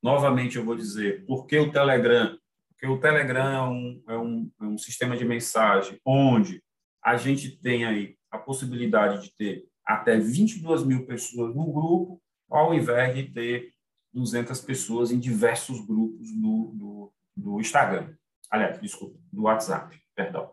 Novamente, 0.02 0.58
eu 0.58 0.66
vou 0.66 0.76
dizer, 0.76 1.26
por 1.26 1.46
que 1.46 1.58
o 1.60 1.72
Telegram? 1.72 2.38
Porque 2.70 2.88
o 2.88 3.00
Telegram 3.00 3.52
é 3.52 3.62
um, 3.62 4.04
é 4.08 4.18
um, 4.18 4.52
é 4.62 4.66
um 4.66 4.78
sistema 4.78 5.16
de 5.16 5.24
mensagem 5.24 6.00
onde 6.06 6.64
a 7.04 7.18
gente 7.18 7.60
tem 7.62 7.86
aí 7.86 8.16
a 8.32 8.38
possibilidade 8.38 9.24
de 9.24 9.36
ter 9.36 9.66
até 9.86 10.18
22 10.18 10.84
mil 10.84 11.06
pessoas 11.06 11.56
no 11.56 11.72
grupo, 11.72 12.22
ao 12.50 12.74
invés 12.74 13.16
de 13.16 13.32
ter 13.32 13.74
200 14.14 14.60
pessoas 14.62 15.12
em 15.12 15.20
diversos 15.20 15.86
grupos 15.86 16.32
do, 16.34 16.72
do, 16.76 17.14
do 17.36 17.60
Instagram. 17.60 18.14
Aliás, 18.50 18.80
desculpa, 18.82 19.18
do 19.32 19.44
WhatsApp, 19.44 19.98
perdão. 20.16 20.52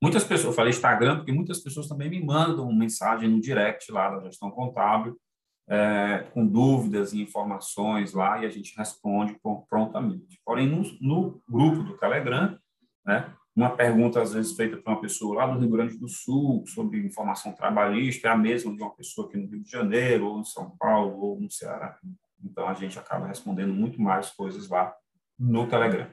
Muitas 0.00 0.22
pessoas, 0.22 0.52
eu 0.52 0.52
falei 0.52 0.70
Instagram 0.70 1.16
porque 1.16 1.32
muitas 1.32 1.60
pessoas 1.60 1.88
também 1.88 2.08
me 2.08 2.24
mandam 2.24 2.72
mensagem 2.72 3.28
no 3.28 3.40
direct 3.40 3.90
lá 3.90 4.10
da 4.10 4.24
gestão 4.24 4.50
contábil, 4.50 5.18
é, 5.68 6.26
com 6.32 6.46
dúvidas 6.46 7.12
e 7.12 7.20
informações 7.20 8.14
lá, 8.14 8.42
e 8.42 8.46
a 8.46 8.48
gente 8.48 8.76
responde 8.76 9.38
prontamente. 9.68 10.40
Porém, 10.44 10.66
no, 10.66 10.82
no 11.00 11.42
grupo 11.48 11.82
do 11.82 11.98
Telegram, 11.98 12.58
né, 13.04 13.32
uma 13.54 13.70
pergunta 13.70 14.22
às 14.22 14.32
vezes 14.32 14.56
feita 14.56 14.76
para 14.76 14.92
uma 14.92 15.00
pessoa 15.00 15.36
lá 15.36 15.46
do 15.46 15.58
Rio 15.58 15.70
Grande 15.70 15.98
do 15.98 16.08
Sul 16.08 16.64
sobre 16.66 17.04
informação 17.04 17.52
trabalhista 17.52 18.28
é 18.28 18.30
a 18.30 18.36
mesma 18.36 18.74
de 18.74 18.80
uma 18.80 18.94
pessoa 18.94 19.26
aqui 19.26 19.36
no 19.36 19.48
Rio 19.48 19.62
de 19.62 19.70
Janeiro, 19.70 20.26
ou 20.26 20.40
em 20.40 20.44
São 20.44 20.70
Paulo, 20.78 21.20
ou 21.20 21.40
no 21.40 21.50
Ceará. 21.50 21.98
Então, 22.42 22.68
a 22.68 22.74
gente 22.74 22.98
acaba 22.98 23.26
respondendo 23.26 23.74
muito 23.74 24.00
mais 24.00 24.30
coisas 24.30 24.68
lá 24.68 24.94
no 25.38 25.66
Telegram. 25.66 26.08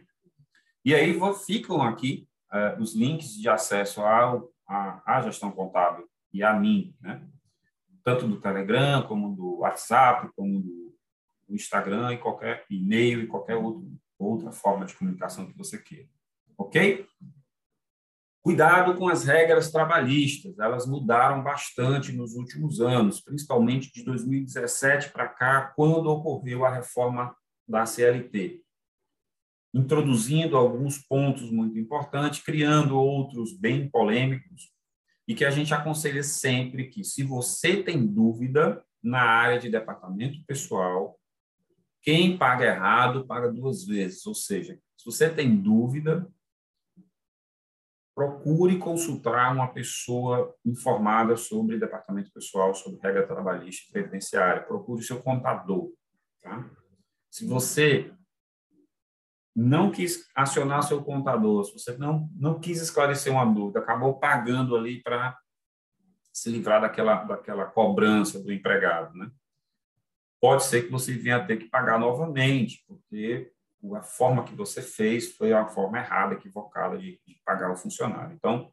E 0.83 0.93
aí 0.93 1.17
ficam 1.45 1.81
aqui 1.81 2.27
uh, 2.51 2.81
os 2.81 2.95
links 2.95 3.35
de 3.35 3.47
acesso 3.47 4.01
à, 4.01 4.41
à 5.05 5.21
gestão 5.21 5.51
contábil 5.51 6.07
e 6.33 6.43
a 6.43 6.53
mim, 6.53 6.95
né? 6.99 7.21
Tanto 8.05 8.27
do 8.27 8.39
Telegram, 8.39 9.01
como 9.07 9.35
do 9.35 9.57
WhatsApp, 9.61 10.29
como 10.35 10.61
do, 10.61 10.85
Instagram 11.49 12.13
e 12.13 12.17
qualquer 12.17 12.65
e-mail 12.71 13.21
e 13.21 13.27
qualquer 13.27 13.55
outro, 13.55 13.87
outra 14.17 14.51
forma 14.51 14.85
de 14.85 14.95
comunicação 14.95 15.45
que 15.45 15.57
você 15.57 15.77
queira. 15.77 16.09
Ok? 16.57 17.05
Cuidado 18.43 18.95
com 18.95 19.07
as 19.07 19.25
regras 19.25 19.71
trabalhistas, 19.71 20.57
elas 20.59 20.87
mudaram 20.87 21.43
bastante 21.43 22.11
nos 22.11 22.33
últimos 22.33 22.79
anos, 22.79 23.21
principalmente 23.21 23.91
de 23.91 24.03
2017 24.03 25.11
para 25.11 25.27
cá, 25.27 25.73
quando 25.75 26.07
ocorreu 26.07 26.63
a 26.63 26.73
reforma 26.73 27.35
da 27.67 27.85
CLT, 27.85 28.63
introduzindo 29.73 30.57
alguns 30.57 30.99
pontos 30.99 31.51
muito 31.51 31.77
importantes, 31.79 32.43
criando 32.43 32.97
outros 32.97 33.55
bem 33.55 33.89
polêmicos, 33.89 34.74
e 35.27 35.33
que 35.33 35.45
a 35.45 35.49
gente 35.49 35.73
aconselha 35.73 36.23
sempre 36.23 36.89
que, 36.89 37.03
se 37.03 37.23
você 37.23 37.81
tem 37.81 38.05
dúvida 38.05 38.83
na 39.01 39.21
área 39.21 39.59
de 39.59 39.69
departamento 39.69 40.43
pessoal, 40.45 41.19
quem 42.01 42.37
paga 42.37 42.65
errado 42.65 43.25
paga 43.25 43.51
duas 43.51 43.85
vezes, 43.85 44.25
ou 44.25 44.35
seja, 44.35 44.79
se 44.95 45.05
você 45.05 45.29
tem 45.29 45.55
dúvida, 45.55 46.27
procure 48.15 48.79
consultar 48.79 49.53
uma 49.53 49.67
pessoa 49.67 50.55
informada 50.65 51.35
sobre 51.35 51.77
departamento 51.77 52.31
pessoal, 52.31 52.73
sobre 52.73 53.01
regra 53.01 53.27
trabalhista 53.27 53.89
e 53.89 53.91
previdenciária. 53.91 54.63
Procure 54.63 55.03
seu 55.03 55.21
contador. 55.21 55.91
Tá? 56.41 56.69
Se 57.29 57.45
você 57.45 58.14
não 59.55 59.89
quis 59.89 60.27
acionar 60.35 60.83
seu 60.83 61.01
contador, 61.01 61.63
se 61.63 61.71
você 61.71 61.97
não, 61.97 62.29
não 62.35 62.59
quis 62.59 62.81
esclarecer 62.81 63.31
uma 63.31 63.45
dúvida, 63.45 63.79
acabou 63.79 64.19
pagando 64.19 64.75
ali 64.75 65.01
para 65.01 65.37
se 66.33 66.49
livrar 66.49 66.81
daquela, 66.81 67.23
daquela 67.23 67.65
cobrança 67.65 68.43
do 68.43 68.51
empregado, 68.51 69.17
né? 69.17 69.31
Pode 70.41 70.65
ser 70.65 70.83
que 70.83 70.91
você 70.91 71.13
venha 71.13 71.37
a 71.37 71.45
ter 71.45 71.57
que 71.57 71.69
pagar 71.69 71.97
novamente, 71.97 72.83
porque 72.85 73.49
a 73.95 74.01
forma 74.01 74.43
que 74.43 74.53
você 74.53 74.81
fez 74.81 75.35
foi 75.35 75.53
a 75.53 75.65
forma 75.67 75.99
errada, 75.99 76.33
equivocada 76.33 76.97
de, 76.97 77.21
de 77.25 77.41
pagar 77.45 77.71
o 77.71 77.77
funcionário. 77.77 78.35
Então, 78.35 78.69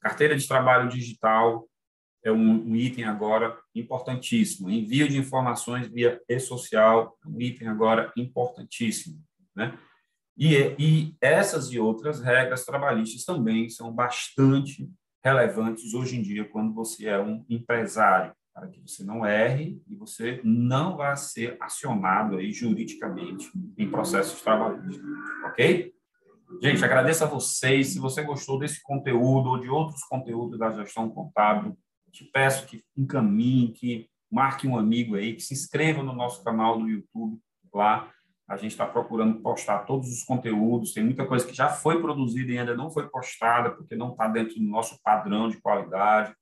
carteira 0.00 0.36
de 0.36 0.48
trabalho 0.48 0.88
digital 0.88 1.68
é 2.24 2.32
um, 2.32 2.70
um 2.70 2.74
item 2.74 3.04
agora 3.04 3.56
importantíssimo. 3.74 4.68
Envio 4.68 5.08
de 5.08 5.16
informações 5.16 5.88
via 5.88 6.20
e-social 6.28 7.16
é 7.24 7.28
um 7.28 7.40
item 7.40 7.68
agora 7.68 8.12
importantíssimo, 8.16 9.22
né? 9.54 9.78
E, 10.38 10.76
e 10.78 11.16
essas 11.20 11.72
e 11.72 11.80
outras 11.80 12.20
regras 12.20 12.64
trabalhistas 12.64 13.24
também 13.24 13.68
são 13.68 13.92
bastante 13.92 14.88
relevantes 15.24 15.92
hoje 15.94 16.16
em 16.16 16.22
dia 16.22 16.44
quando 16.44 16.72
você 16.72 17.06
é 17.06 17.20
um 17.20 17.44
empresário, 17.48 18.32
para 18.54 18.68
que 18.68 18.80
você 18.80 19.02
não 19.02 19.26
erre 19.26 19.82
e 19.88 19.96
você 19.96 20.40
não 20.44 20.96
vá 20.96 21.16
ser 21.16 21.56
acionado 21.60 22.36
aí 22.36 22.52
juridicamente 22.52 23.50
em 23.76 23.90
processos 23.90 24.40
trabalhistas, 24.40 25.04
ok? 25.44 25.92
Gente, 26.62 26.84
agradeço 26.84 27.24
a 27.24 27.26
vocês. 27.26 27.88
Se 27.88 27.98
você 27.98 28.22
gostou 28.22 28.58
desse 28.58 28.80
conteúdo 28.82 29.50
ou 29.50 29.60
de 29.60 29.68
outros 29.68 30.02
conteúdos 30.04 30.58
da 30.58 30.72
gestão 30.72 31.10
contábil, 31.10 31.76
te 32.10 32.24
peço 32.24 32.66
que 32.66 32.82
encaminhe, 32.96 33.72
que 33.72 34.08
marque 34.30 34.66
um 34.66 34.78
amigo 34.78 35.14
aí, 35.14 35.34
que 35.34 35.42
se 35.42 35.52
inscreva 35.52 36.02
no 36.02 36.12
nosso 36.12 36.42
canal 36.42 36.78
do 36.78 36.88
YouTube 36.88 37.38
lá 37.74 38.10
a 38.48 38.56
gente 38.56 38.70
está 38.70 38.86
procurando 38.86 39.40
postar 39.40 39.80
todos 39.80 40.10
os 40.10 40.22
conteúdos. 40.22 40.94
Tem 40.94 41.04
muita 41.04 41.26
coisa 41.26 41.46
que 41.46 41.52
já 41.52 41.68
foi 41.68 42.00
produzida 42.00 42.50
e 42.50 42.58
ainda 42.58 42.74
não 42.74 42.90
foi 42.90 43.06
postada, 43.06 43.70
porque 43.70 43.94
não 43.94 44.12
está 44.12 44.26
dentro 44.26 44.54
do 44.54 44.62
nosso 44.62 44.98
padrão 45.02 45.50
de 45.50 45.60
qualidade. 45.60 46.34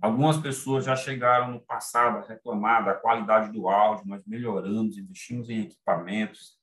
Algumas 0.00 0.38
pessoas 0.38 0.84
já 0.84 0.96
chegaram 0.96 1.52
no 1.52 1.60
passado 1.60 2.18
a 2.18 2.26
reclamar 2.26 2.84
da 2.84 2.94
qualidade 2.94 3.52
do 3.52 3.68
áudio, 3.68 4.08
nós 4.08 4.26
melhoramos, 4.26 4.98
investimos 4.98 5.48
em 5.48 5.62
equipamentos, 5.62 6.58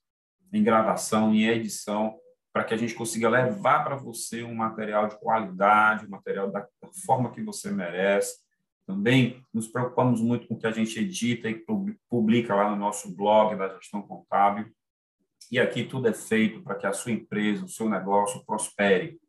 em 0.52 0.62
gravação, 0.62 1.34
em 1.34 1.48
edição, 1.48 2.18
para 2.52 2.66
que 2.66 2.74
a 2.74 2.78
gente 2.78 2.94
consiga 2.94 3.30
levar 3.30 3.86
para 3.86 3.96
você 3.96 4.44
um 4.44 4.56
material 4.56 5.08
de 5.08 5.18
qualidade, 5.18 6.06
um 6.06 6.10
material 6.10 6.52
da, 6.52 6.68
forma 7.06 7.32
que 7.32 7.42
você 7.42 7.72
merece. 7.72 8.40
Também 8.86 9.42
nos 9.54 9.70
preocupamos 9.70 10.20
muito 10.20 10.46
com 10.48 10.56
o 10.56 10.58
que 10.58 10.68
a 10.68 10.72
gente 10.72 11.00
edita 11.00 11.50
e 11.50 11.64
publica 12.10 12.54
lá 12.54 12.70
no 12.70 12.76
nosso 12.76 13.16
blog 13.16 13.56
da 13.56 13.70
gestão 13.76 14.02
contábil. 14.02 14.70
E 15.52 15.60
aqui 15.60 15.84
tudo 15.84 16.08
é 16.08 16.14
feito 16.14 16.62
para 16.62 16.76
que 16.76 16.86
a 16.86 16.94
sua 16.94 17.12
empresa, 17.12 17.66
o 17.66 17.70
seu 17.70 17.90
negócio 17.90 18.46
prospere, 18.46 19.20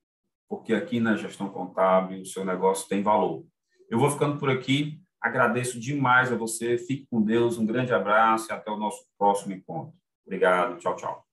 porque 0.49 0.75
aqui 0.75 1.01
na 1.01 1.17
gestão 1.17 1.49
contábil 1.49 2.21
o 2.21 2.27
seu 2.27 2.45
negócio 2.45 2.89
tem 2.89 3.03
valor. 3.03 3.45
Eu 3.89 3.99
vou 3.99 4.11
ficando 4.11 4.39
por 4.39 4.51
aqui, 4.51 5.01
agradeço 5.21 5.81
demais 5.81 6.31
a 6.31 6.37
você, 6.37 6.77
fique 6.77 7.07
com 7.11 7.23
Deus, 7.23 7.57
um 7.57 7.65
grande 7.65 7.95
abraço 7.95 8.51
e 8.51 8.53
até 8.53 8.71
o 8.71 8.77
nosso 8.77 9.05
próximo 9.19 9.55
encontro. 9.55 9.95
Obrigado, 10.27 10.79
tchau, 10.79 10.97
tchau. 10.97 11.27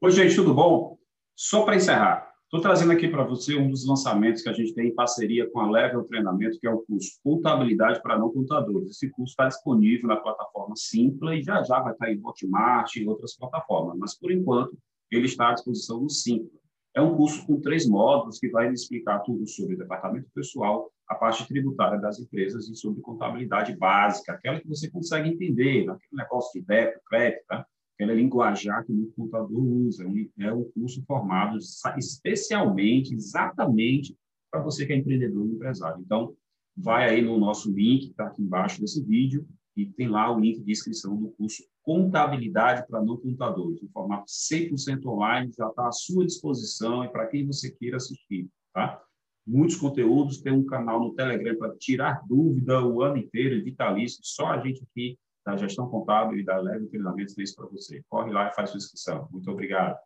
Oi, 0.00 0.10
gente, 0.10 0.34
tudo 0.34 0.54
bom? 0.54 0.96
Só 1.34 1.64
para 1.64 1.76
encerrar, 1.76 2.25
Estou 2.46 2.60
trazendo 2.60 2.92
aqui 2.92 3.08
para 3.08 3.24
você 3.24 3.56
um 3.56 3.68
dos 3.68 3.84
lançamentos 3.84 4.40
que 4.40 4.48
a 4.48 4.52
gente 4.52 4.72
tem 4.72 4.86
em 4.86 4.94
parceria 4.94 5.50
com 5.50 5.58
a 5.58 5.68
Level 5.68 6.04
Treinamento, 6.04 6.60
que 6.60 6.66
é 6.68 6.70
o 6.70 6.78
curso 6.78 7.18
Contabilidade 7.24 8.00
para 8.00 8.16
Não 8.16 8.32
Contadores. 8.32 8.90
Esse 8.90 9.10
curso 9.10 9.32
está 9.32 9.48
disponível 9.48 10.06
na 10.06 10.14
plataforma 10.14 10.76
Simpla 10.76 11.34
e 11.34 11.42
já 11.42 11.64
já 11.64 11.80
vai 11.80 11.92
estar 11.92 12.08
em 12.08 12.24
Hotmart 12.24 12.94
e 12.94 13.08
outras 13.08 13.36
plataformas, 13.36 13.98
mas 13.98 14.16
por 14.16 14.30
enquanto 14.30 14.78
ele 15.10 15.26
está 15.26 15.48
à 15.48 15.54
disposição 15.54 16.00
no 16.00 16.08
Simpla. 16.08 16.56
É 16.94 17.02
um 17.02 17.16
curso 17.16 17.44
com 17.44 17.60
três 17.60 17.84
módulos 17.88 18.38
que 18.38 18.48
vai 18.48 18.72
explicar 18.72 19.18
tudo 19.24 19.44
sobre 19.48 19.74
o 19.74 19.78
departamento 19.78 20.30
pessoal, 20.32 20.88
a 21.08 21.16
parte 21.16 21.48
tributária 21.48 21.98
das 21.98 22.20
empresas 22.20 22.68
e 22.68 22.76
sobre 22.76 23.02
contabilidade 23.02 23.76
básica, 23.76 24.32
aquela 24.32 24.60
que 24.60 24.68
você 24.68 24.88
consegue 24.88 25.30
entender, 25.30 25.90
aquele 25.90 26.12
negócio 26.12 26.60
de 26.60 26.64
débito, 26.64 27.00
crédito, 27.06 27.44
tá? 27.48 27.66
Aquela 27.96 28.14
linguajar 28.14 28.84
que 28.84 28.92
o 28.92 29.10
contador 29.16 29.58
usa. 29.58 30.04
É 30.38 30.52
um 30.52 30.64
curso 30.70 31.02
formado 31.06 31.58
especialmente, 31.96 33.14
exatamente, 33.14 34.14
para 34.50 34.62
você 34.62 34.86
que 34.86 34.92
é 34.92 34.96
empreendedor 34.96 35.46
e 35.46 35.54
empresário. 35.54 36.02
Então, 36.04 36.34
vai 36.76 37.08
aí 37.08 37.22
no 37.22 37.38
nosso 37.38 37.72
link, 37.72 38.10
está 38.10 38.26
aqui 38.26 38.42
embaixo 38.42 38.80
desse 38.80 39.02
vídeo, 39.02 39.46
e 39.74 39.86
tem 39.86 40.08
lá 40.08 40.30
o 40.34 40.38
link 40.38 40.62
de 40.62 40.70
inscrição 40.70 41.16
do 41.16 41.28
curso 41.30 41.64
Contabilidade 41.82 42.86
para 42.88 43.02
Não 43.02 43.16
Contadores, 43.16 43.82
em 43.82 43.88
formato 43.88 44.24
100% 44.26 45.06
online, 45.06 45.52
já 45.56 45.68
está 45.68 45.86
à 45.86 45.92
sua 45.92 46.26
disposição 46.26 47.04
e 47.04 47.08
para 47.08 47.26
quem 47.26 47.46
você 47.46 47.70
queira 47.70 47.96
assistir, 47.96 48.48
tá? 48.74 49.00
Muitos 49.46 49.76
conteúdos, 49.76 50.38
tem 50.38 50.52
um 50.52 50.66
canal 50.66 50.98
no 50.98 51.14
Telegram 51.14 51.56
para 51.56 51.76
tirar 51.76 52.26
dúvida 52.26 52.84
o 52.84 53.02
ano 53.02 53.18
inteiro, 53.18 53.62
vitalício, 53.62 54.18
só 54.22 54.48
a 54.48 54.58
gente 54.58 54.82
aqui 54.82 55.16
da 55.46 55.56
gestão 55.56 55.88
contábil 55.88 56.40
e 56.40 56.44
da 56.44 56.58
Leve 56.58 56.86
Treinamentos 56.86 57.34
tem 57.34 57.44
isso 57.44 57.54
para 57.54 57.66
você. 57.66 58.02
Corre 58.08 58.32
lá 58.32 58.48
e 58.48 58.54
faz 58.54 58.70
sua 58.70 58.78
inscrição. 58.78 59.28
Muito 59.30 59.48
obrigado. 59.48 59.96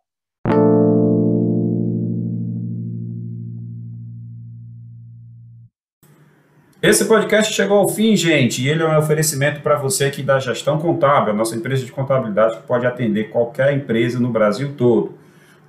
Esse 6.82 7.06
podcast 7.06 7.52
chegou 7.52 7.78
ao 7.78 7.88
fim, 7.88 8.16
gente, 8.16 8.62
e 8.62 8.68
ele 8.68 8.82
é 8.82 8.86
um 8.86 8.98
oferecimento 8.98 9.60
para 9.60 9.76
você 9.76 10.04
aqui 10.04 10.22
da 10.22 10.38
Gestão 10.38 10.78
Contábil, 10.78 11.32
a 11.32 11.36
nossa 11.36 11.54
empresa 11.54 11.84
de 11.84 11.92
contabilidade 11.92 12.56
que 12.56 12.62
pode 12.62 12.86
atender 12.86 13.30
qualquer 13.30 13.74
empresa 13.74 14.18
no 14.18 14.30
Brasil 14.30 14.74
todo. 14.76 15.19